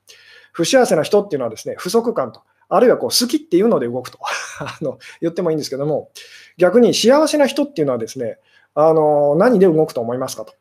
[0.54, 2.40] 不幸せな人っていうのはですね、不足感と、
[2.70, 4.20] あるいはこう好きっていうので動くと
[4.64, 6.12] あの言ってもいいんですけども、
[6.58, 8.40] 逆に幸せな人っていうのはですね、
[8.76, 10.54] あの何で動くと思いますかと。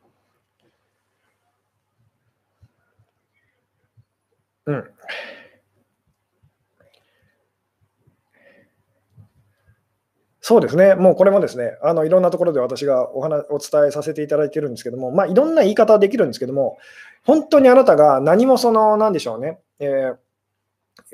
[4.70, 4.84] うん。
[10.40, 16.78] そうですね、もうこれもですね、あのいろんなところで私がお話お伝えさせていただいてるんですけども、まあ、いろんな言い方はできるんですけども、
[17.24, 20.14] 本当にあなたが何もその、なんでしょうね、え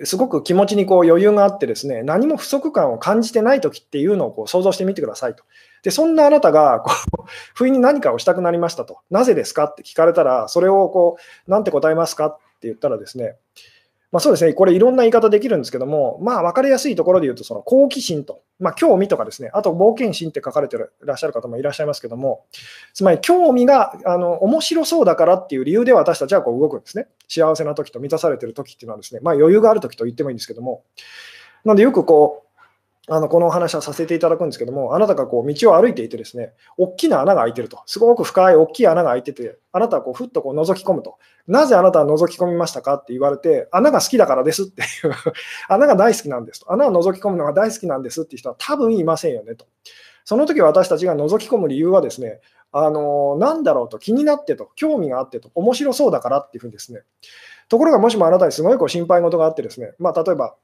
[0.01, 5.45] ー、すごく気持ちにこう余裕があって、ですね何も不足感を感じてないときっていうのをこう想像してみてくださいと。
[5.83, 11.17] で、そんなあなたがこう不意に何かをしたくなりましたと、なぜですかって聞かれたら、それをこ
[11.47, 13.37] うなんて答えますかって言ったらですね、
[14.13, 22.47] まあ、そうですね、これいろんな言い方できるんですけども、まあ分かりやすいところで言うと、その好奇心と、まあ、興味とかですね、あと冒険心って書かれてらっしゃる方もいらっしゃいますけども、
[22.95, 27.09] つまり興味があの面白そうだからっていう理由で私たちはこう動くんですね。
[27.29, 30.85] 幸せな時と満たされてる時っていうのはですね、まあ、余裕がある時と言ってもいいんですけども、
[31.65, 32.46] なのでよくこう、
[33.09, 45.13] あのこのお話はさせていただくんですけども、あなたがこう道を歩いていて、ですね大きな穴が開いてると、すごく深い大きい穴が開いてて、あなたはこうふっとこう覗き込むと、なぜあなたは覗き込みましたかって言われて、穴が好きだからですっていう
[45.69, 49.67] 穴が大好きなんですと、穴を覗き込むのが大好きなんですっていう人は多分いませんよねと。
[50.25, 52.41] その時私たちが覗き込む理由はですね、
[52.73, 57.03] あのなんだろうと気になってと、興味があってと、面白そうだからっていうふうにですね。
[57.69, 60.57] ところがもしもあなたにすごいこう心配事があってですね、まあ、例えば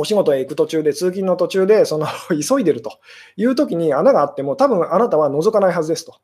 [0.00, 2.98] お仕事へ行く途中で、通勤の途中で、その 急いでると
[3.36, 6.14] いう時に穴があっても、多分あなたは覗かないはずですと。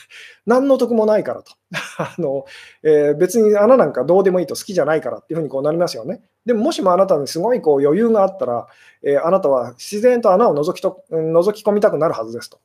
[0.46, 1.52] 何の得もないからと。
[1.98, 2.46] あの
[2.82, 6.22] えー、別に穴なんかどうでもいいと好きじゃないからっていうふうにこうなりますよね。
[6.46, 8.66] でももしもあなたにすごいこう余裕があったら、
[9.02, 12.58] えー、あなたは自然と穴を覗きと覗き込みたくなるはずですと。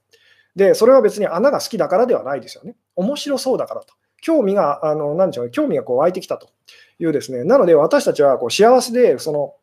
[0.55, 2.75] で、それは別に穴が好きだからではないですよね。
[2.95, 3.93] 面白そうだからと。
[4.21, 6.49] 興味が、あの何でしょう興味がこう湧いてきたと
[6.99, 7.43] いうですね。
[7.43, 9.55] なので私たちはこう幸せで、その、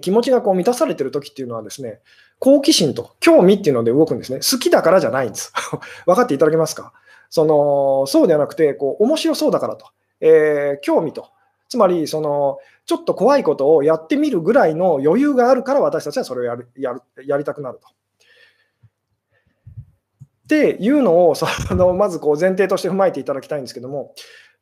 [0.00, 2.00] 気持ちがこう満たされてる時っていうのはですね、
[2.38, 4.38] 好奇心と興味っていうので動くんですね。
[4.38, 5.52] 好きだからじゃないんです。
[6.06, 6.92] 分かっていただけますか？
[7.30, 9.86] そのそうではなくてこう、面白そうだからと、
[10.20, 11.28] えー、興味と、
[11.68, 17.88] つまりその、ちょっと怖いことをやってみるぐらいの余裕があるから私たちはそれをやるやるやりたくなると。
[20.44, 24.14] っていうのをそのまずこう前提として踏まえていただきたいんですけども、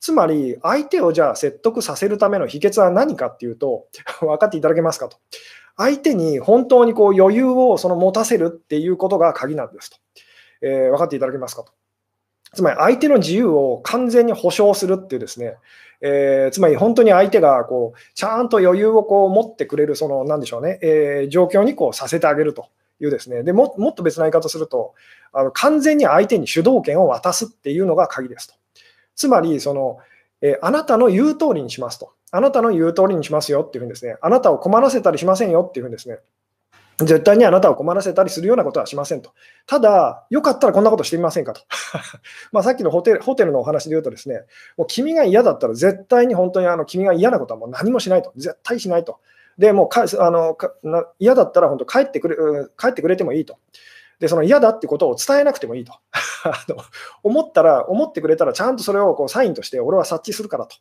[0.03, 3.87] つまり、相手をじゃあ説得させるための秘訣は何かっていうと、
[4.19, 5.17] 分かっていただけますかと。
[5.77, 9.97] 相手に本当にこう余裕をその持たせるっていうことが鍵なんですと。
[10.61, 11.73] えー、分かっていただけますかと。
[12.53, 15.55] つまり相手の自由を完全に保障するっていうですね、
[16.01, 22.67] えー、つまり本当に相手がこうちゃんと余裕をこう持ってくれる、そのなんでしょうね、えー、状況にこうさせてあげると
[23.01, 24.95] いうですね、でももっと別な言い方すると
[25.33, 28.55] あの、完全に相手に主導権を渡すっていうのが鍵ですと。
[29.15, 29.99] つまり、その、
[30.41, 32.13] えあなたの言う通りにしますと。
[32.33, 36.19] あなたの言う通りにしますよっていうふうにですね、あなたを困らせたりしませんよっていうふうにですね、
[36.99, 39.33] 絶対にあなたを困らせたりするようなことはしませんと。
[39.67, 41.63] ただ、よかったらこんなことしてみませんかと。
[42.53, 44.45] まあさっきのホテルホテルのお話で言うとですね、
[44.77, 48.33] もう君が嫌だったら絶対に本当にあの君が嫌なことはもう何もしないと。
[48.37, 49.21] 絶対しないと。
[49.59, 50.73] で、もうかあのか
[51.19, 52.37] 嫌だったら本当帰ってくれ
[52.79, 53.59] 帰ってくれてもいいと。
[54.23, 55.95] で、その嫌だってことを伝えなくてもいいと。
[56.45, 56.77] あの
[57.25, 60.77] 思ったら、思ってくれたら、ちゃんとそれをこうサインとして、俺は察知するからと。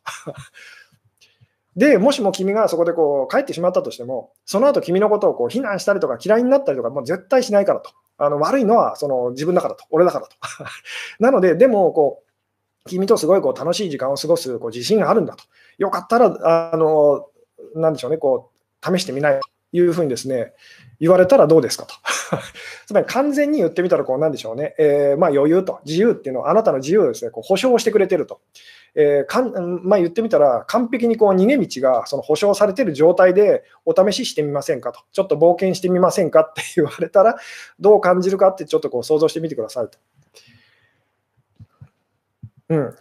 [1.74, 7.90] で、もしも君がそこでこう帰ってしまったとしても、その後君のことをこう非難したりとか嫌いになったりとか、もう絶対しないからと。
[8.16, 10.36] あの悪いのはその自分だからと、俺だからと。
[11.18, 15.42] なので、でもこう、君とすごいこう楽しい時間を過ごすこう自信があるんだと。
[15.78, 17.26] よかったら、あの、
[17.74, 18.52] なんでしょうね、こ
[18.84, 20.52] う、試してみないというふうにですね、
[21.00, 21.94] 言われたらどうですかと。
[22.86, 28.40] つまり完全に言ってみたら、こうなんでしょうね、えー、まあ余裕と、自由っていうのは、あなたの自由をですね、こう保証してくれてると。
[28.94, 37.36] えーかんまあ、言ってみたら、完璧にこう逃げ道がその保証されてる状態でお試ししてみませんかと、ちょっと冒険してみませんかって言われたら、
[37.80, 39.98] どう感じるかって、ちょっとこう想像してみてくださいと。
[42.68, 42.94] うん、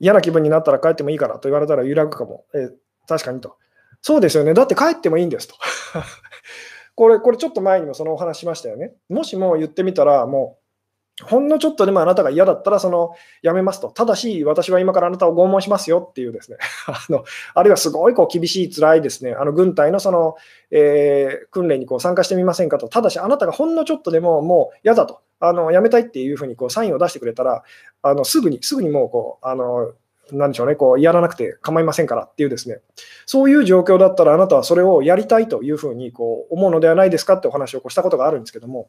[0.00, 2.72] 嫌な気分になったら帰ってもいいからと言われたら揺らぐかも、えー、
[3.08, 3.56] 確かにと。
[4.00, 5.54] そうですよね、だって帰ってもいいんですと。
[6.98, 8.92] これ、これちょっと前にもそのお話しましたよね。
[9.08, 10.58] もしも言ってみたら、も
[11.22, 13.88] う、ほんのちょっとでもあなたが嫌だったら、その、やめますと。
[13.92, 16.56] ただし、私は今からあなたを拷問しますよっていうですね、
[16.88, 17.22] あの、
[17.54, 20.34] あるいはすごいこう厳しい、辛いですね、あの、軍隊のその、
[20.72, 22.88] えー、訓練にこう参加してみませんかと。
[22.88, 25.20] ただし、あなたがほんのちょっとでももう嫌だと。
[25.38, 27.62] あの、やめたいっていうふうにこうサインを出してくれたら、
[28.02, 29.92] あの、すぐに、すぐにもうこう、あの、
[30.32, 32.80] なんでしょうね、こうやらなくて構いませんからっていうですね、
[33.26, 38.88] そういう状況だったら、あなたはそれをやりたいというふうにこう思うのではないですかってお話をこうしたことがあるんですけども、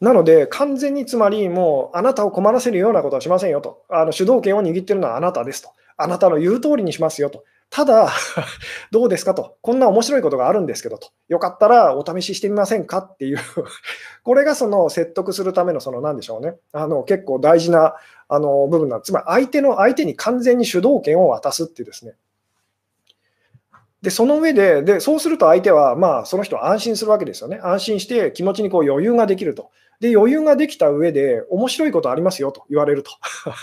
[0.00, 8.10] なので、完全につまり、もうあなたを困らせるようなことはしませんよと、あの主導権を握ってるのはあなたですと、あなたの言う通りにしますよと、ただ、
[8.90, 9.32] どうですか？
[9.34, 12.98] と、こんな面白いことがあるんですけどと、よかったらお試ししてみませんか？
[12.98, 13.38] っていう
[14.24, 17.94] これがその説得するための、その何でしょうね、あの結構大事な
[18.28, 19.12] あの部分なんです。
[19.12, 22.14] つまり相手の、相手に完全に主導権を渡すっていうですね。
[24.02, 27.60] で、その上で、でそうすると相手は、まあ、その人は安心するわけですよね。
[27.62, 29.70] 安心して気持ちにこう余裕ができると。
[30.00, 33.10] で、余裕ができた上で、面白いことありますよと言われると。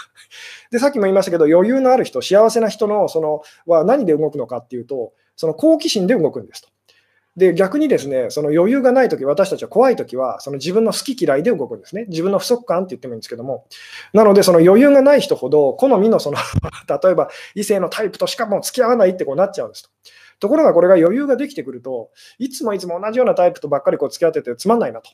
[0.72, 6.70] で、さっきも言いましたけど、余裕のある人、幸せな人のそのは何で動くのかっていうと、その好奇心で動くんですと。
[7.38, 12.06] で、逆にですね、その余裕がないとき、私たちは怖いときは、その自分の好き嫌いで動くんですね。
[12.08, 13.66] 自分の不足感って言ってもいいんですけども。
[14.12, 16.38] なので、その余裕がない人ほど、好みのその
[17.04, 19.90] 例えば異性のタイプとしかも付き合わないってこうなっちゃうんですと。
[20.40, 25.10] ところがこれが余裕ができてくると、いつもいつも同じようなタイプとばっかりこう付き合っててつまんないなと。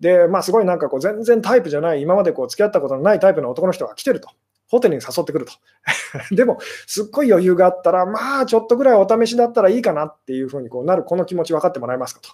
[0.00, 4.28] で、まあすごいなんかこう全然タイプじゃない、今までこう付き合ったことのないタイプの男の人が来てると。
[4.68, 5.52] ホテルに誘ってくると。
[6.34, 12.30] でも、すっごい余裕があったら、まあ、ちょっとぐらいお試しだったらいいかなっていうふうにこうなる、この気持ち分かってもらえますかと。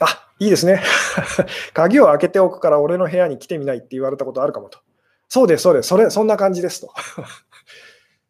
[0.04, 0.82] あ、いいですね。
[1.74, 4.80] 鍵を開けておくから俺の部屋に来てみないって言われたことあるかもと。
[5.28, 6.92] そうです、そうです、それ、そんな感じですと。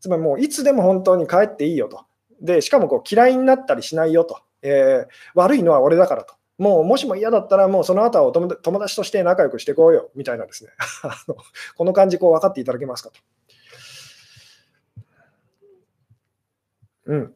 [0.00, 2.04] つまりもういつでも本当に帰っていいよと。
[2.40, 4.40] で、しかもこう嫌いになったりしないよと。
[4.62, 6.34] えー、悪いのは俺だからと。
[6.58, 10.70] もうもしも嫌だったら、もうその後はお友達として仲良くしていこうよみたいなですね、
[11.76, 13.20] この感じ、こう分かっていただけますかと。
[17.06, 17.34] うん。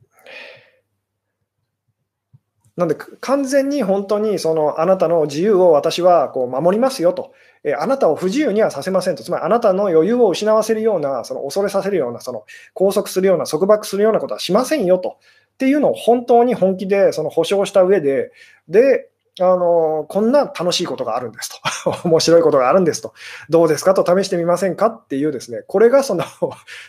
[2.77, 7.33] なんで、完全に本当にそのあなたの自由を私はこう守りますよと、
[7.65, 15.19] えあなたを不自由にはさせませんと、つまりあなたの余裕を失わせるような、その恐れさせるような、その拘束するような、束縛するようなことはしませんよと。
[15.55, 18.33] っていうのを本当に本気でその保証した上で、
[18.69, 19.09] で、
[19.41, 23.15] あのこんな楽しいことがあるんですと、 面白いことがあるんですと、
[23.49, 24.05] どうですかと？
[24.07, 26.25] 試してみませんかっていうですね、これがその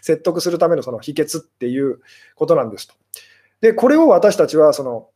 [0.01, 2.01] 説得するためのその秘訣っていう
[2.35, 2.93] ことなんですと。
[3.61, 5.07] で、これを私たちはその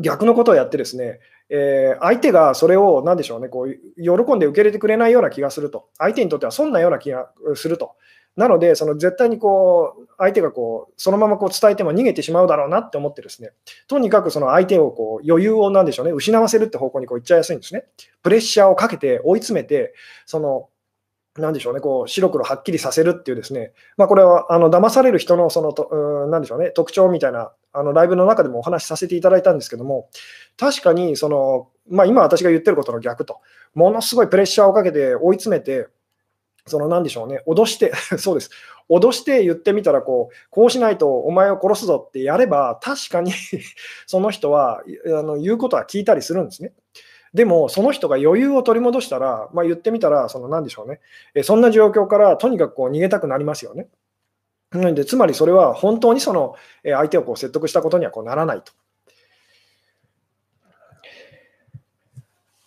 [0.00, 7.96] 逆のことをやってですね、えー、相手がそれを何でしょうね、こう喜んで受け入れてくれないような気がすると、相手にとっては損なような気がすると。
[8.36, 13.50] なので、その絶対にこう相手がこうそのままこう伝えても逃げてしまうだろうなって思ってですね、
[13.88, 17.84] とにかくその相手をこう余裕をなんでしょうね、失わせるって方向にこう行っちゃいやすいんですね。
[18.22, 19.92] プレッシャーをかけて追い詰めて、
[20.24, 20.68] その
[21.38, 25.88] なんでしょうね、こう白黒はっきりさせるっていうですね、まあ、これはあの騙される人のそのと、
[26.24, 30.08] うん、なんでしょうね、特徴みたいなあのライブの中でもお話しさせていただいたんですけども、
[30.56, 33.38] 確かにその、まあ、今私が言ってることの逆と、
[33.74, 35.86] ものすごいプレッシャーをかけて追い詰めて、
[36.66, 38.50] そのなんでしょうね、脅して、 そうです、
[38.88, 43.32] 脅して言ってみたらこう、こうしないとお前を殺すぞってやれば、確かに
[44.06, 46.72] その人はあの言うことは聞いたりするんですね。
[47.32, 51.00] でも、その人が余裕を取り戻したら、まあ、言ってみたら、その何でしょうね、
[51.34, 53.88] えそんな状況からとにかくこう逃げたくなりますよね。
[54.72, 58.72] なで、つまりそれは本当にその相手をこう説得したことにはこうならないと。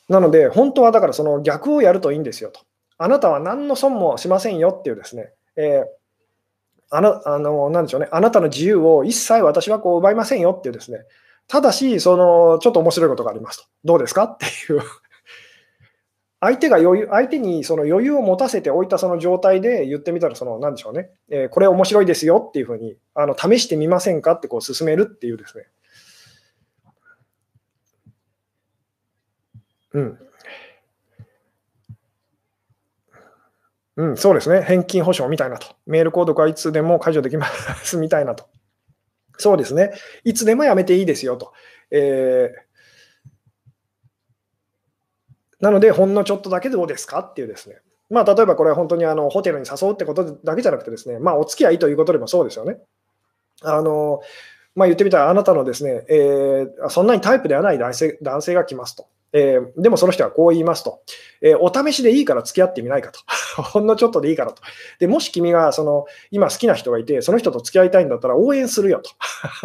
[0.09, 2.61] なので、本当はだからその逆をやるといいんですよと。
[2.97, 10.99] あなたは何の損もしませんよっていうですね、えー、あなあのなんでしょうね、あなたの自由を一切私はこう奪いませんよっていうですね、
[11.47, 13.65] ただし、そのちょっと面白いことがありますと。
[13.83, 14.23] どうですか？
[14.23, 14.81] っていう
[16.39, 25.65] 相手が余裕相手にその余裕を持たせておいたその状態で言ってみたら、その何でしょうね、えー、これ面白いですよっていうふうにあの試してみませんかってこう進めるっていうですね。
[29.93, 30.19] うん。
[33.95, 34.63] うん、そうですね。
[34.63, 35.67] 返金保証みたいなと。
[35.85, 37.45] メール購読はいつでも解除できま
[37.83, 38.45] すみたいなと。
[39.37, 39.93] そうですね。
[40.23, 41.53] いつでもやめていいですよと。
[41.91, 42.73] えー
[45.63, 47.77] なので、ほんのちょっとだけどうですかっていうですね。
[48.09, 52.79] まあ、例えばこれは本当にあのホテルに誘うってことだけじゃなくてですね、まあ、お付き合いということでもそうですよね。
[53.61, 54.19] あの
[54.75, 59.07] まあ、言ってみたら、あなたのですね、えー、そんなにタイプではない男性男性が来ますと。
[59.33, 61.01] えー、でもその人はこう言いますと、
[61.41, 63.19] えー、お試しでいいから付き合ってみないかと、
[63.61, 64.61] ほんのちょっとでいいからと、
[64.99, 69.11] でもし君がその今好きな人がいて、その人と付き合いたいんだったら応援するよと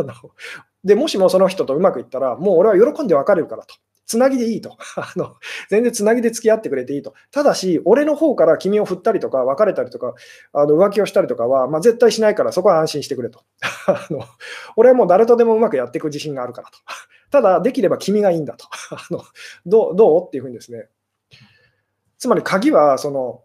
[0.85, 3.75] で、もしもその人とうまくいったら、もう俺は喜んで別れるからと。
[4.09, 4.77] つなぎでいいと。
[4.97, 5.37] あの
[5.69, 7.13] 全然つなぎで付き合ってくれていいと。
[7.31, 10.15] ただし、俺の方から君を振ったりとか、別れたりとか、
[10.55, 13.43] あの浮気をしたりとかは、まあ、絶対しないから、そこは安心してくれと。
[13.87, 14.25] あの
[14.77, 16.79] 俺はもう誰とでもうまくやっていく自信があるからと。
[17.31, 18.67] ただ、できれば君がいいんだと。
[18.91, 19.23] あの
[19.67, 20.89] どうどうっていうふうにですね。
[22.19, 23.43] つまり鍵は、その、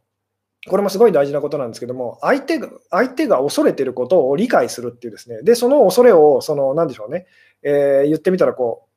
[0.67, 7.25] これもすごい大事なことなんですけども、相手が相手が恐れてることを理解するっていうですね、で、その恐れを、その、なんでしょうね、
[7.61, 8.92] えー、言ってみたら、こう、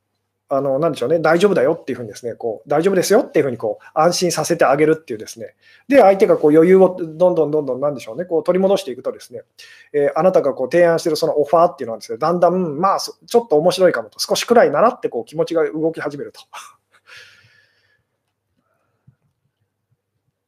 [0.49, 5.57] あの、なんでしょうね、大丈夫だよっていうふうにですね、こう、大丈夫ですよっていうふうにこう、安心させてあげるっていうですね、
[5.89, 9.43] で、相手がこう余裕をどんどんどんどん、なんでしょうね、こう取り戻していくとですね、
[9.93, 16.41] えー、あなたがこう提案しているそのオファーっていうのはですね、だんだん、まあ、ちょっと面白いかもと、少しくらいならってこう気持ちが動き始めると。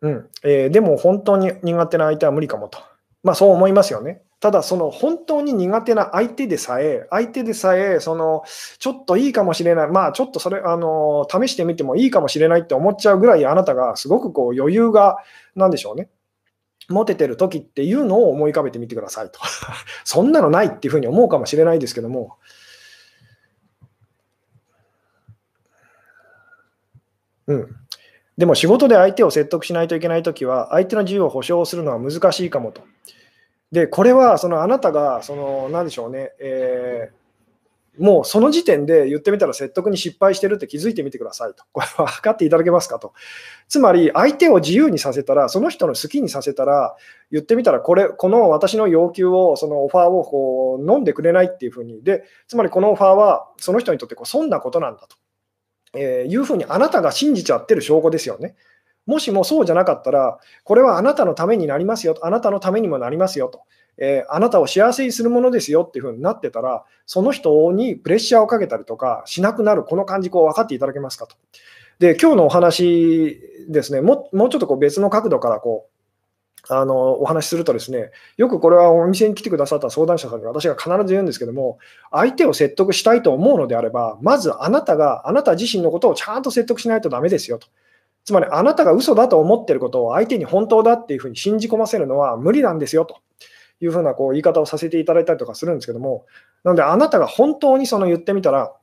[0.01, 2.79] うん、えー、でも本当に苦手な相手は無理かもと。
[3.25, 4.23] まあそう思いますよね。
[4.41, 8.45] ただ、その本当に苦手な相手でさえ、相手でさえ、その
[8.79, 15.17] ちょっといいかもしれない、まあちょっとそれ、あの試してみてもいいかもしれないって思っちゃうぐらい、あなたがすごくこう余裕が、
[15.57, 16.09] なんでしょうね、
[16.89, 19.41] モテてる時っていうのを思い浮かべてみてくださいと。
[20.05, 22.37] そんなのないっていうふうに思うかもしれないですけども、
[27.49, 27.77] うん。
[28.37, 32.83] でも仕事で相手を説得しないといけないときは、相手の自由を保障するのは難しいかもと。
[33.73, 37.19] で、これはそのあなたが、その、なんでしょうね、えー
[37.99, 41.65] もうその時点で言ってみたら説得に失敗してるって気づいてみてくださいと。
[41.73, 43.13] これは分かっていただけますかと。
[43.67, 46.97] つまり、相手を自由にさせたら、その人の好きにさせたら、
[47.31, 55.17] 言ってみたら、これ、この私の要求を、そのオファーをこう飲んでくれないっていうふうに、で、つまりこのオファーは、その人にとってこう損なことなんだと、
[55.95, 58.55] えー、いうふうにあなたが信じちゃってる証拠ですよね。
[59.09, 63.63] もしもそうじゃなかったら、これはあなたのためになりますよと、あなたのためにもなりますよと。
[63.97, 71.37] えー、あなたを幸せにするものですよっていうふうになってたら、その人にプレッシャーをかけたりとかしなくなる、この感じ、こう分かっていただけますかと。
[71.99, 75.99] で、今日のお話ですね、ももうちょっとこう別の角度からこう
[76.69, 81.79] あのお話しするとですね、よくこれはお店に来てくださった相談者さんに私が必ず言うんですけども、
[82.11, 87.69] 相手を説得したいと思うのであれば、まずあなたが、あなた自身のことをちゃんと説得しないとダメですよと。
[88.29, 93.17] つまり、あなたが嘘だと思ってることを相手に本当だっていうふうに信じ込ませるのは無理なんですよと。
[93.81, 96.27] いうふうなこう言い方をさせていただいたりとかするんですけども、
[96.63, 98.75] なので、あなたが本当にその言ってみたら、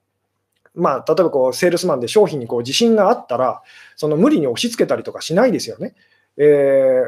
[0.73, 3.61] まあ、例えばこうセールスマンで商品にこう自信があったら、
[3.95, 5.93] その無理に押し付けたりとかしないですよね。
[6.37, 7.03] え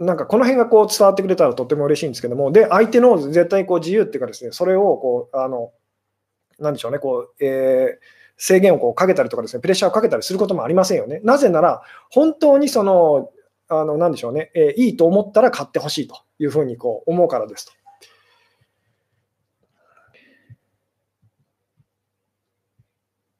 [0.00, 5.72] ー、なんかこの辺がこう伝わってくれたらとっても嬉しいんですけども、で、相手の絶対こう自由っていうかですね、それをこう、あの、
[6.58, 11.20] なんでしょうね、こう、えー、制限をこうかけたりとかですね、プレッシャーをかけたりすることもありませんよね。
[11.24, 13.30] なぜなら、本当にその
[13.68, 17.72] あの、なんでしょうね、えー、いいと思ったら買ってほしいというふうにこう思うからですと。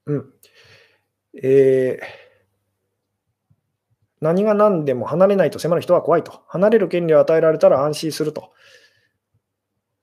[0.06, 0.32] うん。
[1.42, 2.06] えー、
[4.20, 6.42] 何が何でも離れないと迫る人は怖いと。
[6.48, 8.52] 離れる権利を与えられたら安心すると。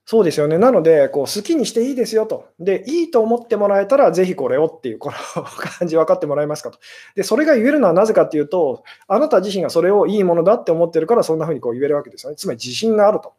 [0.05, 0.57] そうですよね。
[0.57, 2.49] なので、こう好きにしていいですよと。
[2.59, 6.79] で、いいと思ってもらえたら、ぜひこれをっていう、この 感じ分かってもらえますかと。
[7.15, 12.35] で、それが言えるのはなぜかっていうと、あなた自身がそれをいいものだって思ってるから、そんな風にこう言えるわけですよね。
[12.35, 13.33] つまり自信があると。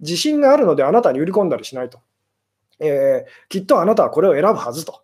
[0.00, 2.00] 自信があるので、あなたに売り込んだりしないと。
[2.80, 5.02] えー、きっとあなたはこれを選ぶはずと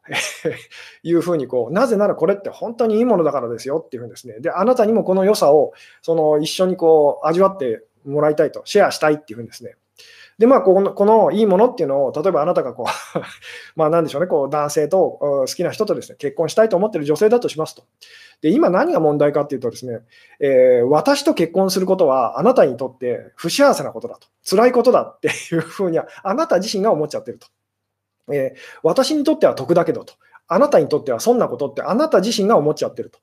[1.05, 9.77] いうふうにこう、なぜならこれって本当にいいものだからですよっていうふうにですね、で、あなたにもこの良さをその一緒にこう味わってもらいたいと、シェアしたいっていうふうにですね、
[10.39, 13.19] で、まあ、このこのいいものっていうのを、例えばあなたがこう
[13.75, 17.83] まあ、なんでしょうね、こう男性と好きな人とですね、結婚したいと思ってる女性だとしますと。
[18.41, 20.01] で、今何が問題かっていうとですね、
[20.39, 27.49] えー、私と結婚することはあなたにとって不幸せなことだと、辛いことだっていうふうには、あなた自身が思っちゃってると。
[28.33, 30.15] えー、私にとっては得だけどと。
[30.47, 33.19] あなたにとってはそんなことってあなた自身が思っちゃってると。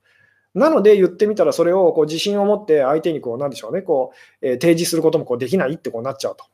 [0.54, 4.12] なので言ってみたら、それをこう自信を持って相手にこう、なんでしょうね、こ
[4.42, 6.46] う、えー、提示することもこうできないってこうなっちゃうと。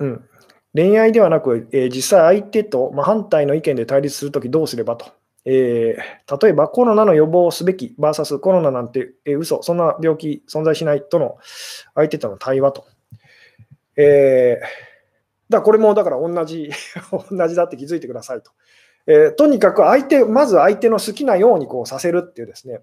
[0.00, 0.24] うん、
[0.74, 5.12] 恋愛ではなく、えー、実際相手と真反対の意見で対立するときどうすればと。
[5.46, 11.38] えー、例えばコロナの予防をすべき VS コロナなんて、えー、嘘そんな病気存在しないとの
[11.94, 12.86] 相手との対話と。
[13.96, 16.70] えー、だこれもだから同じ
[17.30, 18.50] 同じだって気づいてくださいと。
[19.06, 22.80] えー、とにかく相手、まず相手の好きなようにこうさせるっていうですね、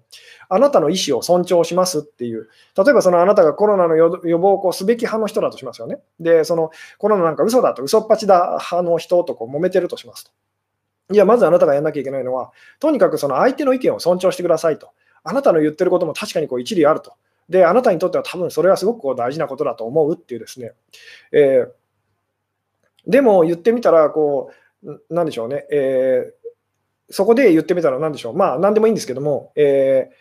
[0.48, 5.98] あなたの意思を尊重しますっていう、例えばそのあなたがコロナの予防をこうすべき派の人だとしますよね。
[6.20, 10.30] で、そのコロナなんか嘘だと、嘘っぱちだ派の人とこう揉めてるとしますと。
[11.14, 14.90] いや、まずあなたがやんなきゃいけないのは、とにかくその相手の意見を尊重してくださいと。
[15.24, 17.12] あなたの言ってることも確かにこう一理あると。
[17.48, 20.72] で、あなたにとっては多分それはすごくこう大事なことだと思うっていうですね。
[21.32, 21.70] えー、
[23.06, 24.54] でも言ってみたら、こう、
[25.10, 30.12] なんでしょうね、えー、そこで言ってみたら、なんでしょう、まあ、なんでもいいんですけども、えー、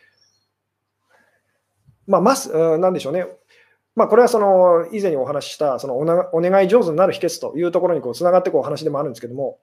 [2.07, 3.25] まあ、ます、なんでしょうね、
[3.95, 9.57] まあ、これはその以前にお話ししたそのお願い上手になる秘訣というところにこうつながっていくお話でもあるんですけども、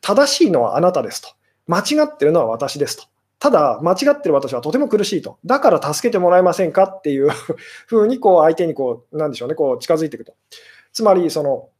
[0.00, 1.28] 正しいのはあなたですと、
[1.66, 3.04] 間違ってるのは私ですと。
[3.40, 5.38] ただ、間違ってる私はとても苦しいと。
[5.46, 7.30] だから助けてもらえませんかっていう
[7.86, 10.34] ふうに、こう、相手にこう、なんでしょうね、こう、近づいていくと。
[10.92, 11.70] つまり、その、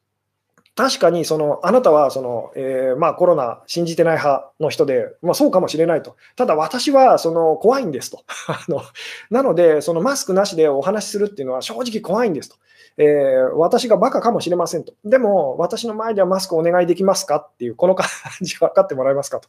[0.76, 8.82] 確かにそのあなたはその、えー、まあ、コロナ信じてない派の人で、まあ、そうかもしれないと、ただ私はその怖いんですと あの、
[9.30, 12.56] なので、そのマスクなしでお話しするっていうのは正直怖いんですと、
[12.96, 18.06] えー、私がバカかもしれませんと、でも私の前ではマスクお願いできますかっていう、この感
[18.40, 19.48] じ分かってもらえますかと。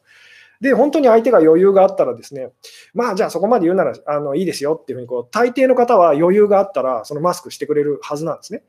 [0.59, 2.51] で、本当に相手が余裕があったらですね、
[2.93, 8.63] まあじゃあそこまで言うならあのいいですよっていうふうにこう、大抵の方は余裕があったら、そのマスクしてくれるはずなんですね。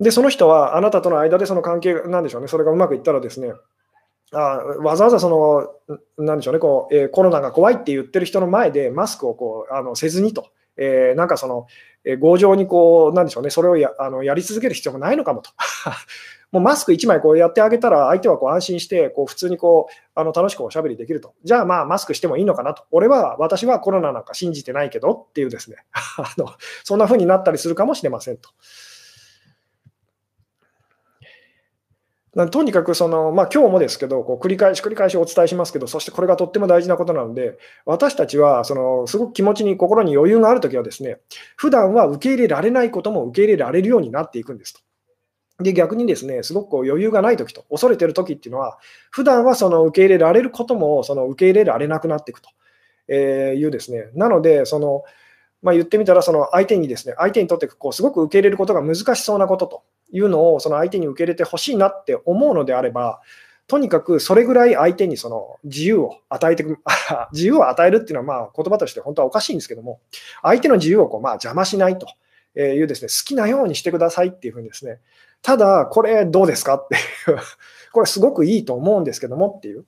[0.00, 3.52] で、その人はあなたとの間でその関係なんでしょうね、それがうまくいったらですね、
[4.32, 5.28] あわざわざそ
[5.88, 11.66] の、なんでしょうね、こうえー、コロナが怖いって言ってる人の前でマスクをこうあのせずにと、えー、なんかその、
[12.04, 15.50] えー、強情にこう、なんでしょうね、それをやあのやり続ける必要もないのかもと。
[16.52, 21.34] もうマスク1枚こうやってあげたら、相手はこう安心して、普通にこうあの楽しくおしゃべりできると。
[21.42, 22.84] じゃあまあマスクしてもいいのかなと。
[22.92, 26.50] 俺は、私はコロナなんか信じてないけどっていうですね、 あの
[26.84, 28.48] そんな風になったりするかもしれませんと。
[32.50, 37.56] とにかくその、まあ、今日もですけど、こう繰り返し繰り返しお伝えしますけど、そしてこれがとっても大事なことなので、
[37.86, 41.16] 私たちはそのすごく気持ちに、心に余裕があるときはですね、
[41.56, 44.80] 普段は受け入れられないことも受け入れられるようになっていくんですと。
[45.64, 48.78] で、逆にですね、すごくこう余裕がないときと、恐れてるときっていうのは、
[49.10, 52.50] 普段はその受け入れられることもその受け入れられなくなっていくと
[53.14, 55.04] いうですね、なので、その、
[55.62, 59.82] まあ、言ってみたら、その相手にですね、相手にとってこうすごく受け入れることが難しそうなことと
[60.12, 63.20] いうのを、その相手に受け入れてほしいなって思うのであれば、
[63.66, 66.64] とにかくそれぐらい相手にその自由を与えて
[67.32, 70.00] 自由を与えるっていうのはまあ言葉として本当はおかしいんですけども、
[70.42, 72.06] 相手の自由をこうまあ邪魔しないと
[72.60, 75.00] いうですね、好きなようにしてくださいっていうふうにですね、
[75.42, 77.38] ただ、これどうですかっていう
[77.92, 79.84] これすごくいいと思うんですけどもっていう。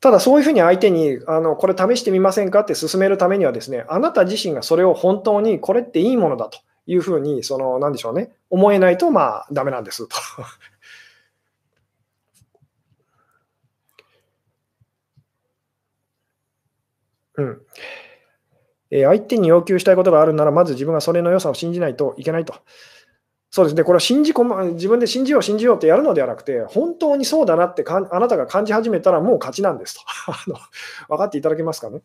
[0.00, 10.16] ただ、そういうふうに相手に、あのこれ試してみませんかって進めるためにはですね、あなた自身がそれを本当にこれっていいものだというふうに、その、なんでしょうね、思えないと、まあ、ダメなんですと。
[17.38, 17.60] うん。
[18.90, 22.54] 相手に要求したいことがあるなら、まず自分がそれの良さを信じないといけないと。
[23.50, 30.02] そうですね、これは信じ込ま自分で信じよう、信じようってやるのではなくて、本当にそうだなってかあなたが感じ始めたら、もう勝ちなんですと。
[31.08, 32.02] 分かっていただけますかね？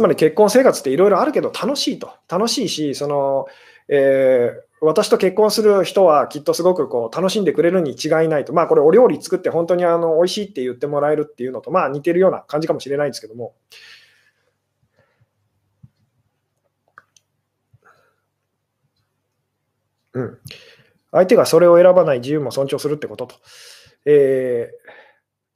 [0.00, 2.10] つまり結婚生活っていろいろあるけど楽しいと。
[2.26, 3.46] 楽しいし、その
[3.86, 8.54] えー、私と結婚する人はきっとすごくこう楽しんでくれるに違いないと。
[8.54, 13.52] まあこれお料理作って本当にあの美味しいって言ってもらえるっていうのとまあ似てるような感じかもしれないんですけども。
[20.14, 20.38] うん。
[21.12, 23.36] 相手がそれを選ばない自由も尊重するってことと。
[24.06, 24.99] えー、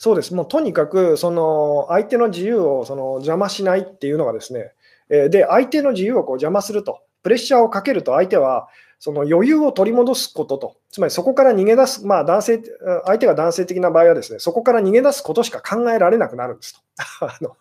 [0.04, 0.34] そうです。
[0.34, 4.72] もうとにかく、その相手の自由をその邪魔しないっていうのがですね、
[5.08, 12.62] え、で、相手の自由をこう邪魔すると、プレッシャーをかけると相手は、その余裕を取り戻すことと、つまりそこから逃げ出す、まあ男性、
[13.06, 16.80] 相手が男性的な場合はですね、そこから逃げ出すことしか考えられなくなるんですと。
[17.24, 17.56] あの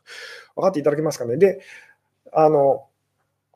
[0.58, 1.38] 分かっていただけますかね。
[1.38, 1.62] で、
[2.34, 2.84] あの、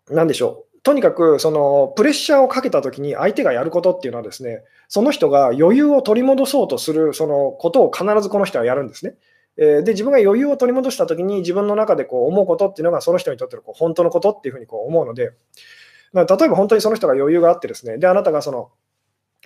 [0.09, 0.66] なんでしょう。
[0.87, 9.15] とにかくそのプレッシャーをかけたときに相手がやることっていうのはですね、その人が余裕を取り戻そうとするそのことを必ずこの人はやるんですね。
[9.57, 15.31] えで自分が余裕を取り戻したときに自分の中でこう思うことっていうのがその人にとってのこう本当のことっていうふうにこう思うので、
[16.13, 18.69] 例えば本当にその人が余裕があってですね、であなたがその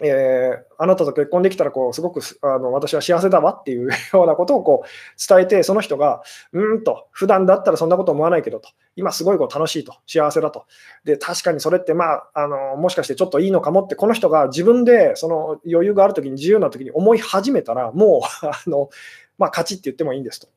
[0.02, 4.88] えー、あなたと結婚できたらこうすごくあの私は幸せだわっていう ようなことをこう
[5.28, 6.22] 伝えて、その人が、
[6.54, 10.66] うんと、普段だったらそんなこと思わないけどと、今すごいこう楽しいと、幸せだと、
[11.04, 18.90] で確かにそれって、まああの、もしかしてちょっといいのかもって、この人が自分でその余裕があるときに、自由なときに思い始めたら、もう あの、
[19.38, 20.48] まあ、勝ちって言ってもいいんですと。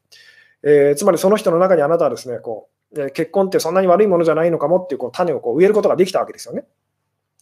[0.63, 6.65] えー、つまりその人の中にあなたはですねこう結婚ってそんなに悪いものじゃないのかもっていうこう種をこう植えることができたわけですよね。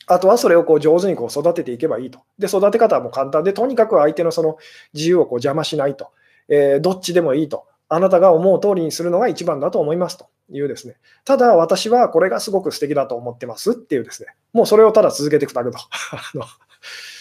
[0.06, 2.20] あとはそれをこう上手にこう育てていけばいいと。
[2.38, 4.56] で、育て方はもう簡単で、とにかく相手のその
[4.94, 6.10] 自由をこう邪魔しないと。
[6.48, 7.66] えー、どっちでもいいと。
[7.88, 10.96] あなたが思う通りにするのが一番だと思いますというですね。
[11.24, 14.34] ただ私はこれがすごく素敵だと思ってますっていうですね。
[14.54, 15.78] もうそれをただ続けていくだけと。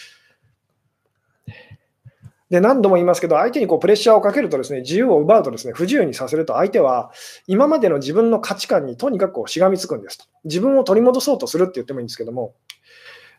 [2.51, 7.11] で、何度も言いますけど、相手にこうプレッシャーをかけるとですね、自由を奪うとですね、不自由にさせると相手は、
[7.47, 10.25] 今までの自分の価値観にとにかくこうしがみつくんですと。
[10.43, 12.53] 自分を取り戻そうとするって言ってもいいんですけども、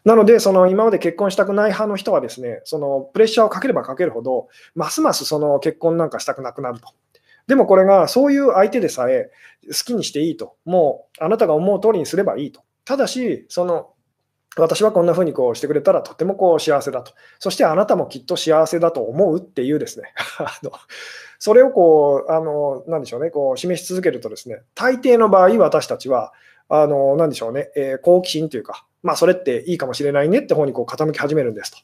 [0.07, 6.89] なので、その今まで結婚したくない派の人はですね、そのプレッシャーをかければかけるほど、ますますその結婚なんかしたくなくなると。
[7.47, 9.31] でもこれが、そういう相手でさえ
[9.67, 10.57] 好きにしていいと。
[10.65, 12.63] もう、あなたが思う通りにすればいいと。
[12.87, 13.91] ただし、その
[14.57, 17.13] 私はこんな風にこうしてくれたらとてもこう幸せだと。
[17.39, 20.13] そしてあなたもきっと幸せだと思うっていうですね。
[20.39, 20.73] あの
[21.39, 26.33] それをこう、あの、なんでしょうね、こう示し続けるとですね、大抵の場合私たちは、
[26.69, 31.79] あの、なんでしょうね、えー、好奇心というか、まあそれっていいかもしれないねって方にこう傾き始めるんですと。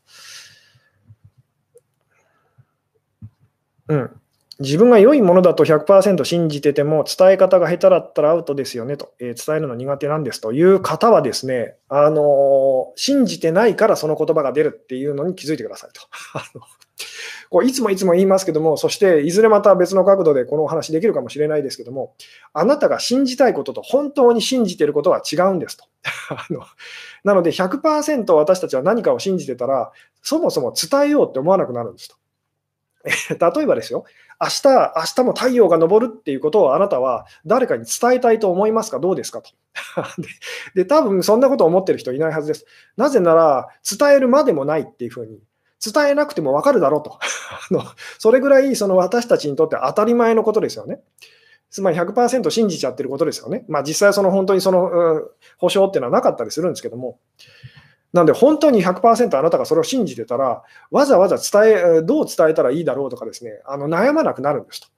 [3.89, 4.21] うん。
[4.61, 16.03] 自分が良いものだと100%信じてても、伝え方が下手だったらアウトですよねと、えー、伝えるの苦手なんですという方はですね、あのー、信じてないからその言葉が出るっていうのに気づいてくださいと。
[17.51, 22.15] こういつもいつも言いますけども、そしていずれまた別の角度でこのお話できるかもしれないですけども、
[22.53, 25.85] あなたが信じたいことと本当に信じてることは違うんですと。
[26.35, 26.63] あの
[27.23, 32.17] なので100%私たちは何かを信じてたら、そもそも伝えようって思わなくなるんですと。
[33.05, 34.05] 例えばですよ、
[34.41, 39.01] 明日、明日も太陽が昇るっていうことをあなたは誰かに伝えたいと思いますか？
[39.01, 39.43] どうですか？
[39.43, 39.51] と。
[40.77, 42.65] で、多分そんなことを思ってる人いないはずです。
[42.97, 43.69] なぜなら、
[43.99, 45.41] 伝えるまでもないっていうふうに、
[45.85, 47.19] 伝えなくてもわかるだろうと。
[48.19, 51.01] それぐらいその私たちにとって当たり前のことですよね。
[51.71, 53.65] つまり100%信じちゃってることですよね。
[53.69, 55.25] まあ実際その本当にその、うん、
[55.59, 57.19] 保証っていうのはなかったりするんですけども。
[58.13, 64.89] なんで本当に100%あなたがそれを信じてたら、わざわざ伝え、どう伝えたらいいだろうとかですね、あの悩まなくなるんですと。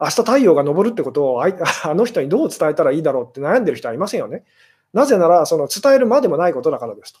[0.00, 1.48] 明日太陽が昇るってことを あ
[1.94, 4.44] の人にどう伝えたらいいだろうって悩んでる人はいませんよね。
[4.92, 7.20] なぜなら、その伝えるまでもないことだからですと。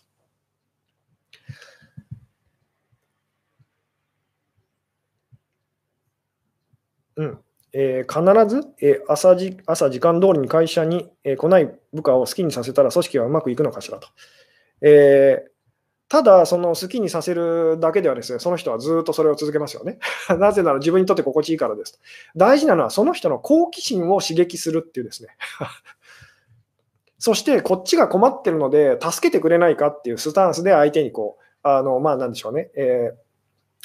[7.16, 7.38] うん
[7.72, 14.08] えー、必ず、えー、朝じ朝時間通りに会社に、えー、来ない部下を好きにさせたら組織はうまくいくのかしらと。
[14.86, 15.50] えー、
[16.08, 19.98] ただ、その好きにさせるだけではですね、その人はずっとそれを続けますよね。
[20.38, 21.98] なぜなら自分にとって心地いいからです。
[22.36, 25.30] 大事なのはその人の好奇心を刺激するっていうですね。
[27.18, 32.70] そしてこっちが困ってるので助けてくれないかっていうスタンスで相手にこう、あの、まあなんでしょうね。
[32.74, 33.24] えー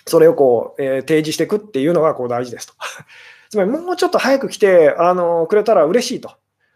[0.05, 2.73] それをこう、えー、提示していくっていうのがこう大事ですと。
[3.49, 6.31] つまりもうちょっと早く来てあのくれたら嬉しいと。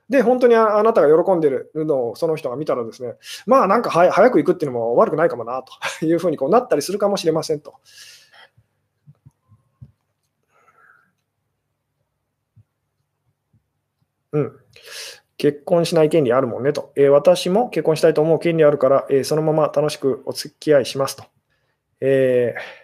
[0.10, 3.14] で、本当にあなたが喜んでるのをその人が見たらですね、
[3.46, 5.64] まあなんか早く行くっていうのも悪くないかもな
[6.00, 7.76] というふうにこうなったりするかもしれませんと。
[14.34, 14.52] うん。
[15.38, 16.92] 結婚しない権利あるもんねと。
[16.96, 21.26] えー、私も結婚したいと思う権利あるから、えー、そのまま楽しくお付き合いしますと。
[22.02, 22.83] えー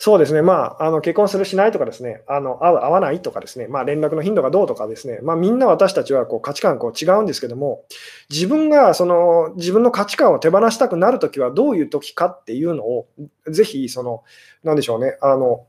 [0.00, 7.84] そうですね、まあ、あの結婚する、しないとかですね、あの会う、会わないとかですね、まあ、連絡の頻度がどうとかですね、まあ、みんな私たちはこう価値観こう違うんですけども、
[8.30, 13.08] 自分がその自分の価値観を手放したくなるときはどういうときかっていうのを、
[13.48, 14.22] ぜひ、その、
[14.62, 15.66] なんでしょうね、あの、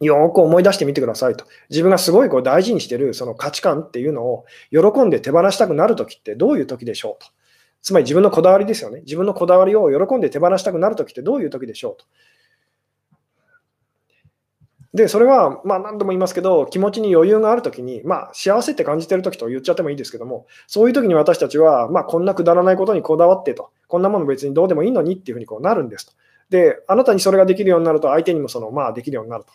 [0.00, 1.44] よく思い出してみてくださいと。
[1.70, 7.30] 自分がすごいこう大事にしてるその価値観っていうのを喜んで手放したくなるときってどういうときでしょうと。
[7.82, 9.00] つまり自分のこだわりですよね。
[9.02, 12.06] 自分のこだわりを喜んで手放したくなるときってどういうときでしょうと。
[14.94, 26.12] で、それは、まあ何度も言いますけど、気持ちに余裕があるときに、まあ幸せって感じてるときと言っちゃってもいいですけども、そういうときに私たちは、まあこんなくだらないことにこだわってと、こんなもの別にどうでもいいのにっていうふうにこうなるんですと。
[26.50, 29.52] で、あなたにそれができるようになると、相手にもその、まあできるようになると。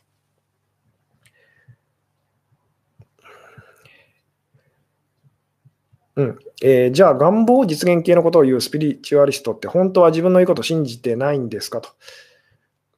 [6.15, 11.89] うんえー、じゃあ、願望実現系のことを言うスピリチュアリストって、本当は自分のいいことを信じてないんですかと。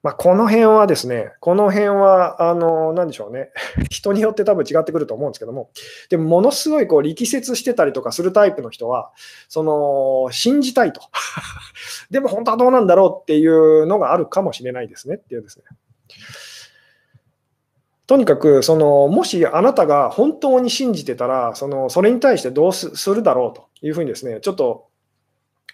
[0.02, 3.50] まあ、この辺はですね、この辺は、あの、なんでしょうね、
[3.92, 5.72] 人によって多分違ってくると思うんですけども、
[6.10, 9.12] でも、ものすごいこう力説してたりとかするタイプの人は、
[9.50, 11.02] その、信じたいと。
[12.10, 15.66] でも、本当はどうなんだろうっていうのがあるかもしれないですねっていうですね。
[18.08, 24.88] とにかく、その、もしあなたが本当に信じてたら、その、それに対してどうするだろうというふうにですね、ちょっと、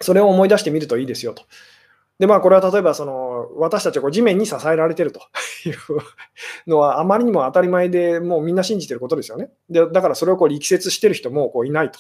[0.01, 1.43] それを思い出してみるといいですよと。
[2.17, 5.19] で、まあ、これは例えば、その、私たちはこう地面に支えられてると
[5.67, 5.75] いう
[6.69, 9.51] のは、あまりにも当たり前でもうみんな信じてることですよね。
[9.69, 11.99] で、だからそれをこう力説してる人もこういないと。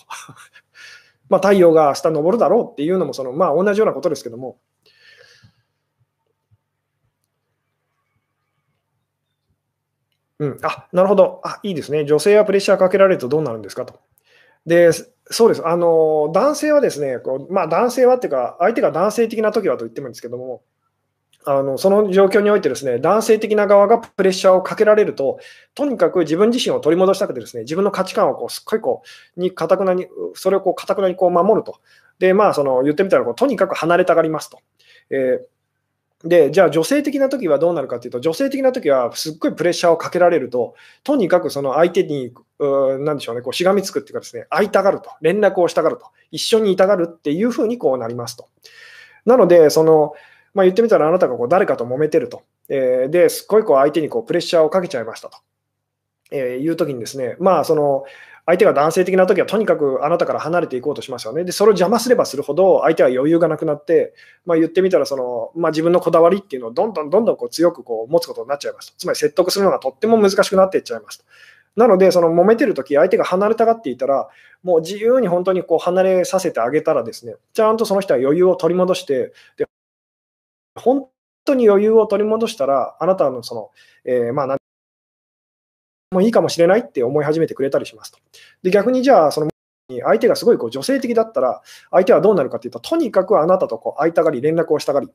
[1.27, 4.57] まあ、太陽が明日昇るだろうっていうのも、その、まあ、同じようなことですけども、
[10.39, 12.05] うん、あなるほどあ、いいですね。
[12.05, 13.99] 女性はプレッシャーかけられるとどうなるんですかと。
[14.65, 14.91] で、
[15.31, 15.67] そうです。
[15.67, 20.61] あの、男性はですね、こうまあ、男性はっていうか、相手が男性的な時はと言ってもいいんですけども、
[21.47, 25.39] あのその状況においてですね、男性的な側がプレッシャーをかけられると、
[25.75, 29.03] とにかく自分自身を取り戻したくてですね、自分の価値観をこうすっごいこ
[29.37, 31.79] う、に、かくなに、それをこう、かくなにこう守ると。
[32.17, 34.59] で、まあ、その、言ってみたらこう、とにかく離れたがりますと。
[35.11, 35.45] えー
[36.25, 40.73] で、じゃあ女性的な時はどうなるかというと、女性的な時はすっごいプレッシャーをかけられると、
[41.03, 48.47] とにかくその相手に、なんでしょうね、こうしがみつくっていうかですね、会いたがると、連絡をしたがると、一緒にいたがるっていうふうにこうなりますと。
[49.25, 50.13] なので、その、
[50.55, 52.41] まあ、言ってみたらあなたがこう誰かと揉めてると。
[52.69, 55.37] えー、で、すっごいこう相手にこうプレッシャーをかけちゃいましたと。
[56.31, 58.05] えー、いう時にですね、まあ、その、
[58.45, 61.43] 相手が男性的な時はとにかくあなたから離れていこうとしますよね。
[61.43, 64.13] で、それを邪魔すればするほど相手は余裕がなくなって、
[64.45, 68.93] まあ、言ってみたらその、まあ、自分のこだわりっていうのをどんどんどんどんこう強くこう持つことになっちゃいます。
[68.97, 71.25] つまり説得するのがとっても難しくなっていっちゃいます。
[71.75, 74.29] なので、その揉めてるとき、相手が離れたがっていたら、
[74.63, 79.65] もう自由に本当にこう離れさせてあげたらですね、ちゃんとその人は余裕を取り戻して、で
[80.75, 81.07] 本
[81.45, 83.71] 当に余裕を取り戻したら、あなたのその、
[84.05, 84.57] えー、まあ、
[86.15, 88.19] もういいかもしれないって思い始めてくれたりしますと。
[88.63, 89.49] で逆にじゃあ、その
[89.89, 91.61] 相手がすごいこう女性的だったら、
[91.91, 95.09] 相手はどうなるかというと、とにかくあなたとこう会いたがり、連絡をしたがり、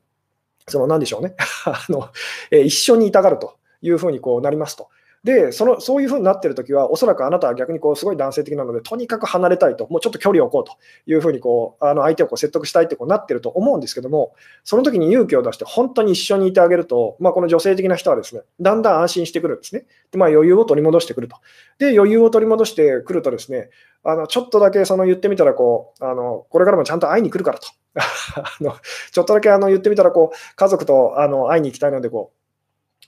[0.67, 1.33] その何でしょうね
[1.65, 2.09] あの、
[2.51, 4.89] えー、一緒にいたがるというふうにこうなりますと。
[5.23, 19.85] で、そのそういうふうになってるときは、おそらくあなたは逆にこうすごい男性的なので、とにかく離れたいと、もうちょっと距離を置こうというふうにこうあの相手をこう説得したいってこうなってると思うんですけども、その時に勇気を出して、本当に一緒にいてあげると、まあ、この女性的な人はですね、だんだん安心してくるんですね。
[20.11, 21.35] でまあ、余裕を取り戻してくると。
[21.77, 23.69] で、余裕を取り戻してくるとですね、
[24.03, 27.67] あのちょっとだけその言ってみたらこうあの、これからもちゃんと会いに来るからと。
[28.35, 28.73] あの
[29.11, 32.41] ちょっとだけあの言ってみたらこう、家族とあの会いに行きたいのでこう、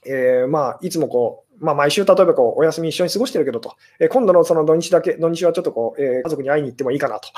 [0.06, 7.28] えー、まあ、いつもこうまあ、毎週、例えばこうお休み一緒に過ごしてるけどと、え今度のその土日だけ、土日はちょっとこう、えー、家族に会いに行ってもいいかなと。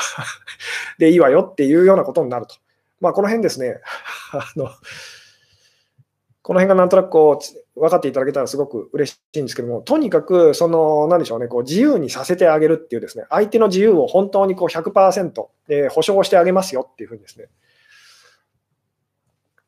[0.98, 2.56] で、いいわよっていうようなことになると。
[3.00, 3.80] まあ、この辺ですね、
[4.32, 4.70] あの
[6.42, 7.40] この辺がなんとなくこ
[7.76, 17.48] う分かっていただけたらすごく嬉しいんですけども、とにかく、その、なんでしょうね、こう自由にさせてあげるっていうですね、相手の自由を本当にこう100%、えー、保証してあげますよっていうふうにですね、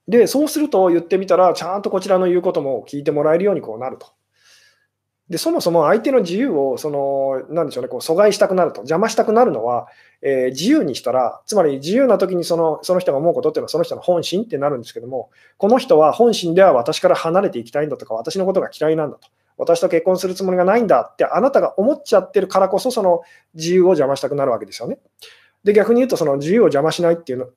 [0.07, 4.07] で、そうすると言ってみたら、ちゃんとこちらの言うことも聞いてもらえるようにこうなると。
[5.31, 9.89] で、そもそも相手の自由を、その、なんでしょうね、こう阻害したくなると、邪魔したくなるのは、
[10.23, 23.21] えー、自由にしたら、つまり自由な時にそのその人が思うことっていうのはその人の本心ってなるんですけども、この人は本心では私から離れていきたいんだとか、私のことが嫌いなんだと、私と結婚するつもりがないんだってあなたが思っちゃってるからこそ、その
[23.55, 24.99] 自由を邪魔したくなるわけですよね。
[25.63, 27.49] で、逆に言うと、その自由を邪魔しないっていうの、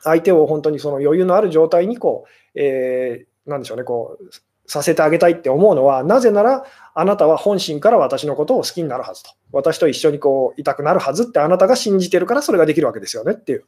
[0.00, 4.30] 相手を本当にその余裕のある状態にこう、えー、なんでしょうね、こう、
[4.66, 6.64] させてあげたいって思うのは、なぜなら、
[6.94, 9.30] あなたは本心から私のことを好きになるはずと。
[9.52, 13.64] 私と一緒にこういたくなるはずってあなたが信じてるからそれができるわけですよねっていう。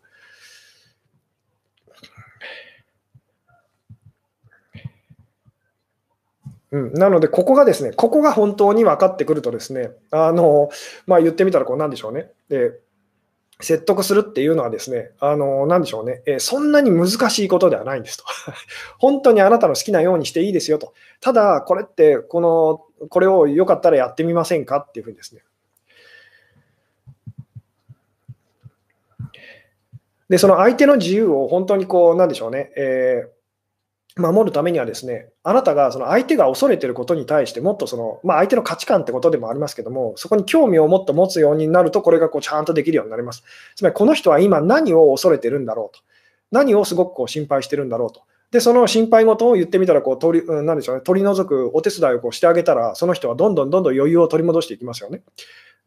[6.70, 10.68] うん、なので、ここがですね、ここが本当に分かってくるとですね、あの、
[11.06, 12.30] まあ、言ってみたら、こう、なんでしょうね。
[12.50, 12.72] で
[13.60, 18.24] 説得するっていうのはですね、あの、なんでしょうね、えー、そんなに難しいことではないんですと。
[18.98, 20.94] 本当にあなたの好きなようにしていいですよと。
[21.20, 25.42] ただ、これって、この、これをよかったらやってみませんかっていうふうにですね。
[30.28, 33.37] で、その相手の自由を本当にこう、なんでしょうね、えー
[34.18, 43.42] 守るためにはですね、あなたがその相手が恐れてることに対して、もっとその、まあ、相手の価値観ってことでもありますけども、そこに興味をもっと持つようになると、これがこうちゃんとできるようになります。
[43.76, 46.02] つまり、この人は今何を恐れてるんだろうと。
[46.50, 48.22] 何をすごくこう心配してるんだろうと。
[48.50, 55.22] で、その心配事を言ってみたらこう取り、なんでしょうね、取り除くお手伝いをこうしてあげたら、その人はどんどんどんどん余裕を取り戻していきますよね。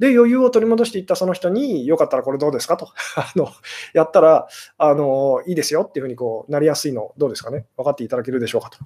[0.01, 2.89] で、余裕を取り戻していったその人に、よかったらこれどうですかと。
[3.15, 3.49] あの
[3.93, 4.47] やったら
[4.79, 8.79] あの、いいですよっていうふうにこうなりやすいの、どうですかね、分かっていただけるでしょうかと。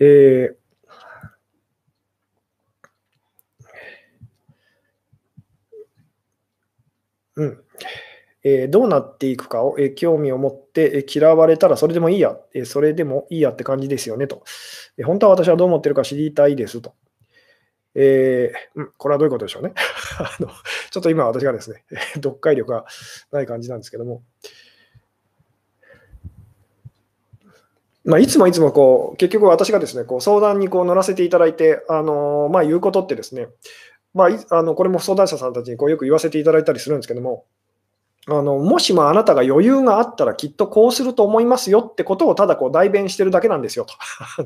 [0.00, 0.62] えー
[7.36, 7.58] うん。
[8.44, 14.42] えー、どうなっていくかを、えー、興味を持って、えー、嫌われたらそれでもいいや、えそれでもいいやって感じですよねと、
[14.98, 16.94] え本当は私はどう思ってるか知りたいですと。
[17.94, 19.72] えー、これはどういうことでしょうね
[20.18, 20.48] あの。
[20.90, 21.84] ちょっと今私がですね、
[22.14, 22.84] 読解力が
[23.30, 24.22] ない感じなんですけども。
[28.04, 33.48] まあ、いつもいつもこう結局私がですねこう相談にこう乗らせていただいて、あのまあ、言うことってですね、
[34.12, 37.44] まあ、あのこれも相談者さんたちにこうよく言わせていただいたりするんですけども、
[38.28, 43.94] あのもしもあなたが余裕があったらきっとこうすると思いますよってことをただこう代弁してるだけなんですよと。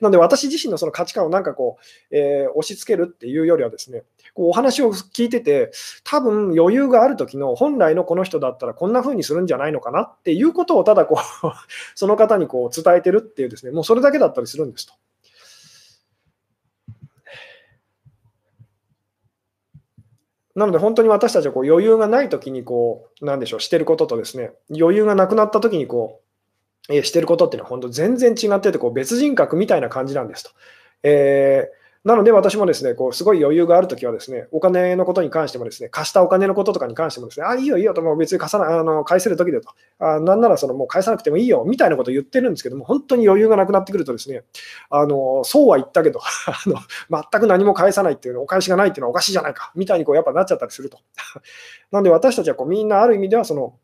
[0.00, 4.02] なので私自身のその価値観をなんかこう、えー、押し付けるっていうよりはですね、
[4.34, 5.70] こうお話を聞いてて、
[6.02, 11.52] 多分余裕がある時の本来のこの人だったらこんな風にするんじゃないのかなっていうことをただこう
[11.94, 14.94] その方にこう伝えてるっていうですね、もうそれだけだったりするんですと。
[20.54, 26.20] なので本当に私たちはこう余裕がない時にこう、なんでしょう、してることとですね、余裕がなくなった時にこ
[26.88, 30.50] う、えしてることっていうのは本当全然違っててこう別人格みたいな感じなんですと。
[31.04, 39.68] えーなので私もですね、こうすごい余裕があるときはですね、お金のことに関してもですね、貸したお金のこととかに関してもですね、あ、いいよいいよと、もう別に貸さなあの返せるときでと、
[40.00, 44.42] あなんならそのもう返さなくてもいいよみたいなことを言ってるんですけども、本当に余裕がなくなってくるとですね、
[44.90, 46.76] あのそうは言ったけど あの、
[47.30, 50.98] 全く何も返さないっていうの、お返しがないっていうのはおかしいじゃないかみたいにこうやっぱなっちゃったりすると。
[51.92, 53.74] なので私たちはこうみんなある意味ではその、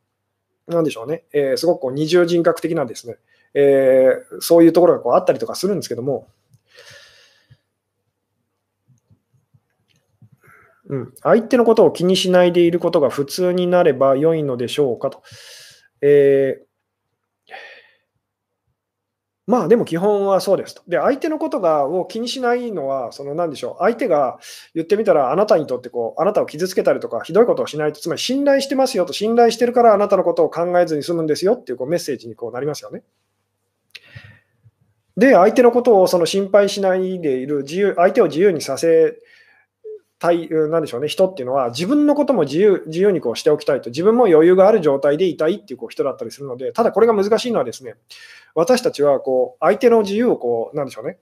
[0.67, 3.17] なんでしょうね、えー、すごくこう二重人格的なですね、
[3.55, 6.27] えー、そういうところがこうあったりとかするんですけども、
[10.89, 15.23] うん、相手のことを気にしないでいることが普通になれば良いのでしょうかと。
[16.01, 16.69] えー
[19.49, 20.83] まあでも基本はそうですと。
[20.87, 24.39] で、相手のことがを気にしないのは、その何でしょう、相手が
[24.75, 33.03] 言ってみたら、あなたにとってこう、あなたを傷つけたりとか、ひどいことをしないと、つまり信頼してますよと、信頼してるからあなたのことを考えずに済むんですよっていうこうメッセージにこうなりますよね。
[35.17, 39.19] で、相手のことをその心配しないでいる自由、相手を自由にさせ
[40.19, 47.95] たい、なんでしょうね、人っていうのは、自分のことも自由自由にこうしておきたいと、自分も余裕がある状態でいたいっていうこう人だったりするので、ただこれが難しいのはですね、
[48.55, 51.19] 私たちはこう相手の自由をこう、なんでしょうね、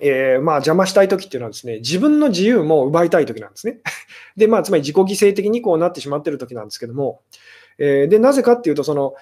[0.00, 3.80] えー、まあ邪魔したいときっていうのはですね、自分の自由も奪いたいときなんですね。
[4.36, 7.22] で、まあ、つまり自己犠牲的にこうなってしまってるときなんですけども、
[7.78, 9.14] えー、で、なぜかっていうと、その、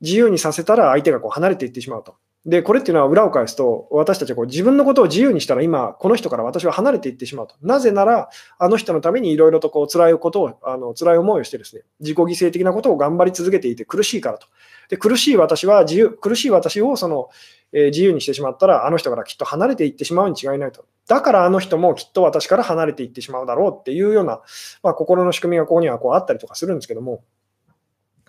[0.00, 2.16] 自由にさせたら相手がこう離れていってしまうと。
[2.46, 7.54] で、これっていうのは裏を返すと、私たちはこう自分のことを自由にしたら、今、この人から私は離れていってしまうと。
[7.60, 14.46] なぜなら、あの人のためにいろいろとこう辛いことを、あの辛い思いをしてですね、自己犠牲的なことを頑張り続けていて苦しいからと。
[14.88, 17.28] で、苦しい私は自由、苦しい私をその、
[17.72, 20.86] えー、自由にしてしまったら、あの人からきっと離れていってしまうに違いないと。
[21.08, 24.40] だからあの人もきっと私から離れていってしまうだろうっていうような、
[24.82, 27.22] まあ、心の仕組みがここにはこうあったりとかするんですけども。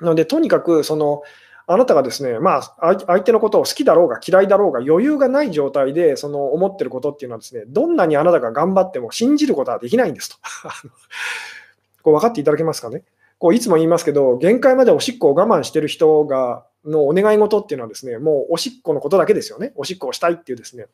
[0.02, 1.22] なので、とにかく、その、
[1.68, 10.38] あなたがですね、まあ、相手のことを好きだろうが嫌いだろうが余裕がない状態でその思ってることっていうのはですね、どんなにあなたが頑張っても信じることはできないんですと。
[12.04, 13.04] こう分かっていただけますかね？
[13.38, 19.74] こういつも言いますけど、限界までおしっこを我慢してる人がのお願い事っていうのはですね、もうおしっこのことだけですよね。
[19.76, 20.86] おしっこをしたいっていうですね。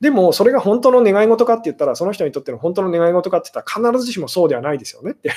[0.00, 5.30] でも、それが本当の願い事かって言ったら、その人にとっての本当の願い事かって言ったら、必ずしもそうではないですよねって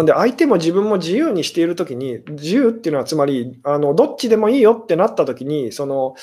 [0.00, 6.14] なんで相手も自分も自由にしているときに、自由っていうのはつまり、あのどっちでもいいよってなったときに、その、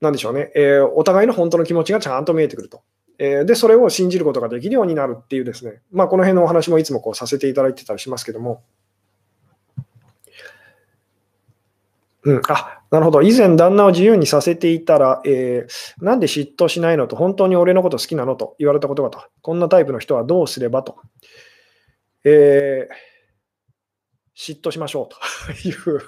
[0.00, 2.82] なんでしょうね、えー、お互いの本当の気持ちがちゃんと見えてくると。
[3.18, 8.62] えー、で、それを信じることができるようになるっていうですね、まあ、この辺のお話もいつもこうさせていただいてたりしますけども。
[12.22, 20.98] うん、あなるほど、以前、旦那を自由にさせていたら、えー、なんで嫉妬しないのと、本当に俺のこと好きなのと言われたことがと、こんなタイプの人はどうすればと。
[22.24, 23.07] えー、
[24.38, 26.00] 嫉妬しましょうという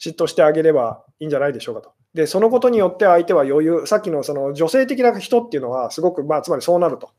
[0.00, 1.92] 嫉妬してあげればいいんじゃないでしょうかと。
[2.14, 7.10] で、そのことによって相手は余裕、さっきのその女性的な人っていうのは、すごく、まあ、つまりそうなると。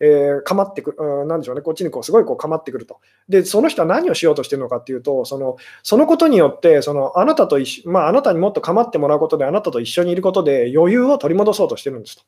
[0.00, 3.00] えー、かまってくる、なんでしょうね、こっちにこうすごいこうかまってくると。
[3.28, 12.22] で、その人は何をしようとしてるのかっていうと、そのそのことによって、そのあなたと一緒、まあ、あなたにもっとかまってもらうことで、あなたと一緒にいることで余裕を取り戻そうとしてるんですと。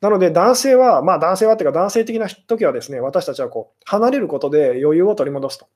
[0.00, 5.66] なので男性は、まあ男性はっていうか男性的な時はですね、私たちはこう離れることで余裕を取り戻すと。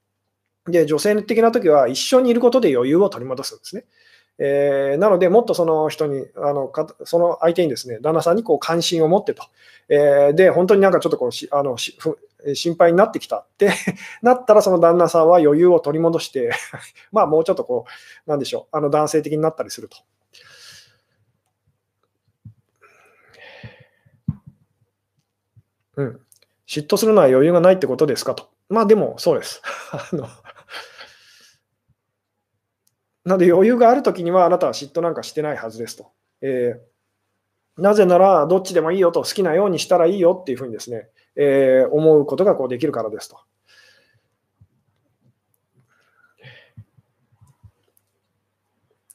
[0.67, 3.85] で、女性的な時は一緒にいることで余裕を取り戻すんですね。
[4.39, 9.45] えー、なので、もっとその人に、あのかその相手にですね、旦那さんにこう関心を持ってと。
[9.89, 11.97] えー、で、本当になんかちょっとこうしあのし
[12.55, 13.73] 心配になってきたって
[14.23, 16.51] なったら、その旦那さんは余裕を取り戻して
[17.13, 17.85] まあもうちょっとこ
[18.27, 19.99] う、なんでしょう、あの男性的になったりすると。
[25.97, 26.21] うん。
[26.67, 28.49] 嫉妬するのは余裕がないってことですかと。
[28.69, 29.63] まあでも、そうです。
[29.93, 30.29] あの
[33.25, 36.13] なので余裕があるときにはあなたは嫉妬なんかしてないはずですと。
[36.43, 43.39] えー、なぜなら、どっちでもいいよと、好きなようにしたらいいよっていうふうにですね、えー、思うことがこうできるからですと。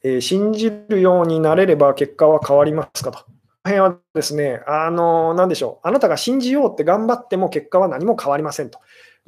[0.02, 3.26] えー、信じるようになれれば結果は変わりますかと。
[3.64, 8.80] 辺はですね、あの、なんでしょう、あなたが信じようって頑張っても結果は何も変わりませんと。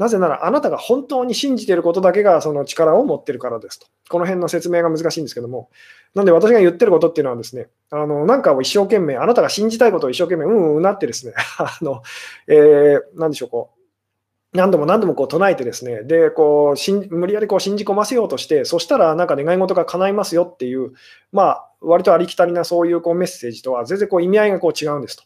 [0.02, 3.86] なぜなら、あなたが本当に信じていることだけがその力を持っているからですと。
[4.10, 5.70] この辺の説明が難しいんですけども、
[6.16, 12.02] なんで私が言ってることっていうのはですね、あのなんかを一生懸命、あなたが信じたいことを一生懸命、うんうんなってですね、 あの
[12.48, 20.94] えー、なんでしょう、こう、何度も何度もこう唱えてですね、で、こう、しん無理やりこう信じ込ませようとして、そしたらなんか願い事が叶いますよっていう、
[21.32, 25.24] まあ、割とありきたりなそういうこうメッセージとは全然こう意味合いがこう違うんですと。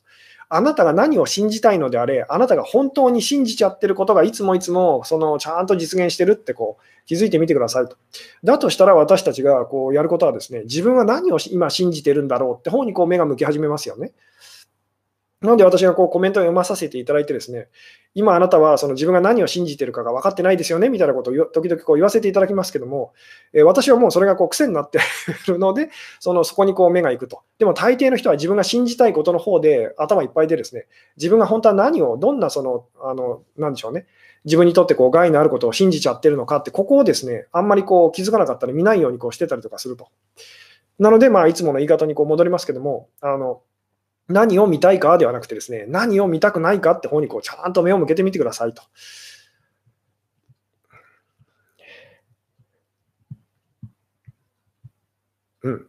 [0.56, 7.98] あなたが何を信じたいのであれ、あなたが本当に信じちゃってることがいつもいつもそのちゃんと実現してるってこう気づいてみてくださいと。
[8.44, 14.14] だとしたら私たちがこうやることはですね、自分は何を今信じてるんだろうって方にこう目が向き始めますよね。
[15.46, 17.68] なので私がこうコメントを読まさせていただいてですね、
[18.16, 23.14] 今あなたはその自分が何を信じてるかが分かってないですよねみたいなことを時々こう言わせていただきますけども、
[23.54, 25.90] え私はもうそれがこう癖になっているので、
[26.20, 27.44] そのそこにこう目が行くと。
[27.60, 30.88] でも大抵の人は自分が信じたいことの方で頭いっぱいでですね、
[31.18, 34.08] 自分が本当は何を、どんなその、あの、なんでしょうね、
[34.46, 40.08] 自分にとってこう害のあることを信じちゃってるのかって、ここをですね、あんまりこう気づかなかったり見ないようにこうしてたりとかすると。
[40.98, 43.62] なので、まあ、いつもの言い方にこう戻りますけども、あの、
[44.28, 48.82] 何を見たいかではなくてですね、何を見たくないかって方にこうちゃんと目を向けてみてくださいと。
[55.64, 55.88] うん。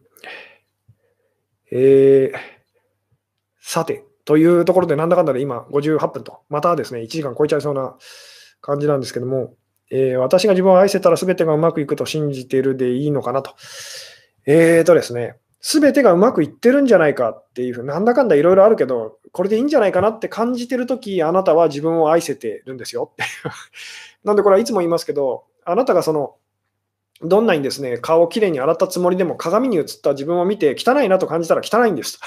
[1.71, 2.39] えー、
[3.61, 7.97] さて、というところで、なんだかんだで今58分と、またですね、1時間超えちゃいそうな
[8.61, 9.55] 感じなんですけども、
[9.91, 13.55] えー、私が自分を愛せたら全てがうまくいくと信じているでいいのかなと。
[14.47, 15.37] えーとですね、
[15.69, 23.25] 全てがうまくいってるんじゃないかっていうふうなんだかんだいろいろあるけど、これでいいんじゃないかなって感じてるとき、あなたは自分を愛せてるんですよって
[24.23, 26.37] なんでこれはいつも言いますけど、あなたがその、
[27.21, 32.21] どんなにですね、顔をきれいに洗ったつもりでも鏡に映った自分を見て汚いなと感じたら汚いんです。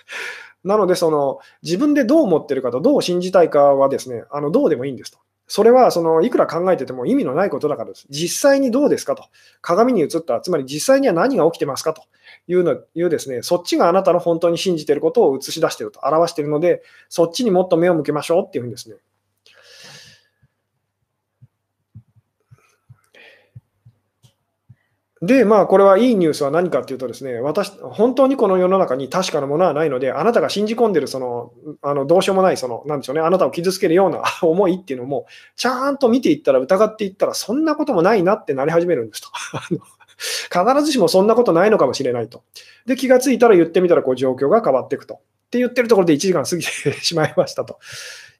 [0.64, 5.18] なので、その自分でどう思ってるかとどう信じたいかはですね、あのどうでもいいんですと。
[5.46, 8.06] それはそのいくら考えてても意味のないことだからです。
[8.08, 9.24] 実際にどうですかと。
[9.60, 12.02] 鏡に映った、つまり実際には何が起きてますかと
[12.48, 18.96] いうのいうですね、そっちがあなたの本当に信じていることを映し出していると、表しているので、そっちにもっと目を向けましょうっていうふうにですね、
[25.20, 35.26] で、まあ、これはいいニュースは何かっていうとですね、私、本当にこの世の中に確かなものはないので、あなたが信じ込んでる、その、あの、どうしようもない、その、なんでしょうね、あなたを傷つけるような 思いっていうのも、
[35.56, 39.28] ちゃんと見ていったら、疑っていったら、そんなこともないなってなり始めるんですと。
[40.18, 42.42] 必ずしもそんなことないのかもしれないと。
[42.86, 45.14] で、気がついたら言ってみたら、こう、状況が変わっていくと。
[45.14, 47.78] って言ってるところで1時間過ぎてしまいましたと。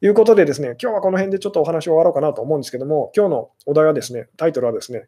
[0.00, 5.06] いうことでですね、今日はこの辺でちょっとお話を終わろうかなと思うんですけども、今日のお題はですね、タイトルはですね、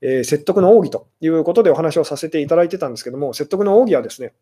[0.00, 4.32] えー、説得の奥義ということでお話をさせていただいてたんですけども、説得の奥義はですね、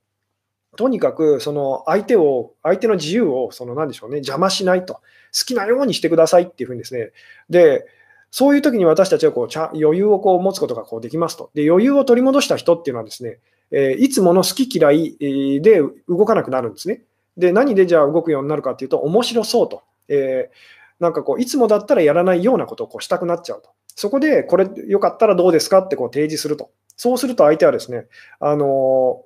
[0.77, 5.01] とにかくその相手を、相手の自由を、その何でしょうね、邪魔しないと、好
[5.47, 7.11] きなようにしてくださいっていうふうにですね、
[7.51, 7.85] で、
[8.33, 11.51] そういう時に私たちはこう余裕をこう持つことがこうできますと。
[11.53, 13.39] で、余裕を取り戻した人っていうのはですね、
[13.71, 17.03] えー、いつもの好き嫌いで動かなくなるんですね。
[17.37, 19.83] で、何でじゃあ動くようになるかっていうと、面白そうと。
[20.09, 23.69] えー、なんかこう、いつもだったらやらないようなことをこうしたくなっちゃうと。
[23.95, 26.71] そこで、これよかったらどうですかってこう提示すると。
[26.97, 28.07] そうすると相手はですね、
[28.41, 29.25] あの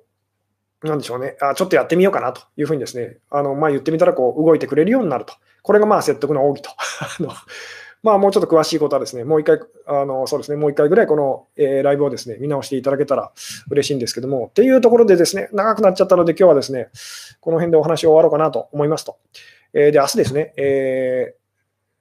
[0.83, 5.33] ー、なんでしょうねあ、ちょっとやってみようかなというふうにですね、あのまあ、言ってみたらこう動いてくれるようになると。
[5.63, 6.75] これがまあ説得の奥義と。
[8.07, 13.33] まあ、もうちょっと詳しいことはですね、もう一回、あのそうですね、もう一回ぐらいこの、えー、ライブをですね、見直していただけたら
[13.69, 16.87] 嬉しいんですけども、っていうところでですね、長くなっちゃったので、今日はですね、
[17.41, 19.17] この辺でお話を終わろうかなと思いますと。
[19.73, 21.35] えー、で、明日ですね、え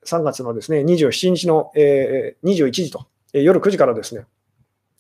[0.05, 4.27] ー、3月のですね、27日の、えー、21時と、えー、夜9時からですね、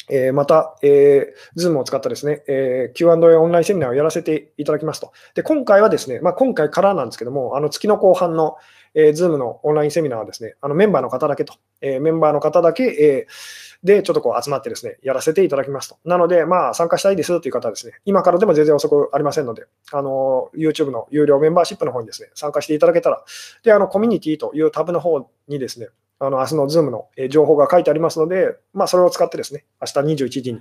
[0.09, 5.13] えー、また、えー、Zoom を使ったですね、えー、Q&A オンラインセミナーをやらせていただきますと。
[5.35, 8.57] で、今回はですね、まあ、今回からなんですけども、あの月の後半の、
[8.97, 15.99] えー、Zoom のオンラインセミナーはですね、あのメンバーの方だけと、えー、メンバーの方だけ、えー、で、ちょっとこう集まってですね、やらせていただきますと。
[16.07, 23.23] なので、まあ、参加したいですという方はですね、今からでも全然遅くありませんので、あの、YouTube の有料メンバーシップの方にですね、参加していただけたら、
[23.63, 25.89] で、あの、コミュニティというタブの方にですね、
[26.19, 30.61] あの明日の Zoom の情報が書いてありますので、まあ、それを使ってですね、明日21時に、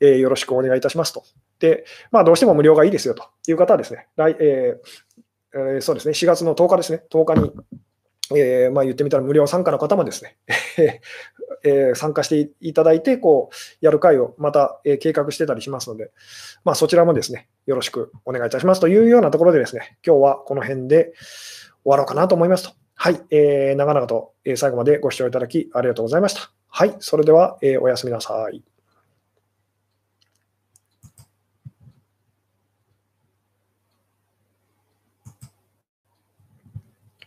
[0.00, 1.24] えー、よろしくお願いいたしますと。
[1.58, 5.03] で、まあ、どうしても無料がいいですよという方はですね、来えー
[5.54, 7.52] えー、そうですね、4月の10日ですね、10日に、
[8.36, 10.36] えー、まあ、言ってみたら無料参加の方もですね、
[11.64, 16.10] えー、参加していただいて、こう、やる会をまた、え、計画してたりしますので、
[16.64, 21.12] まあ、そちらもですね、よろしくお願いいたしますというようなところでですね、今日はこの辺で
[21.84, 22.74] 終わろうかなと思いますと。
[22.96, 26.50] はい、えー、長々と最後までご視聴いただきありがとうございました。
[26.68, 28.64] はい、それでは、え、おやすみなさい。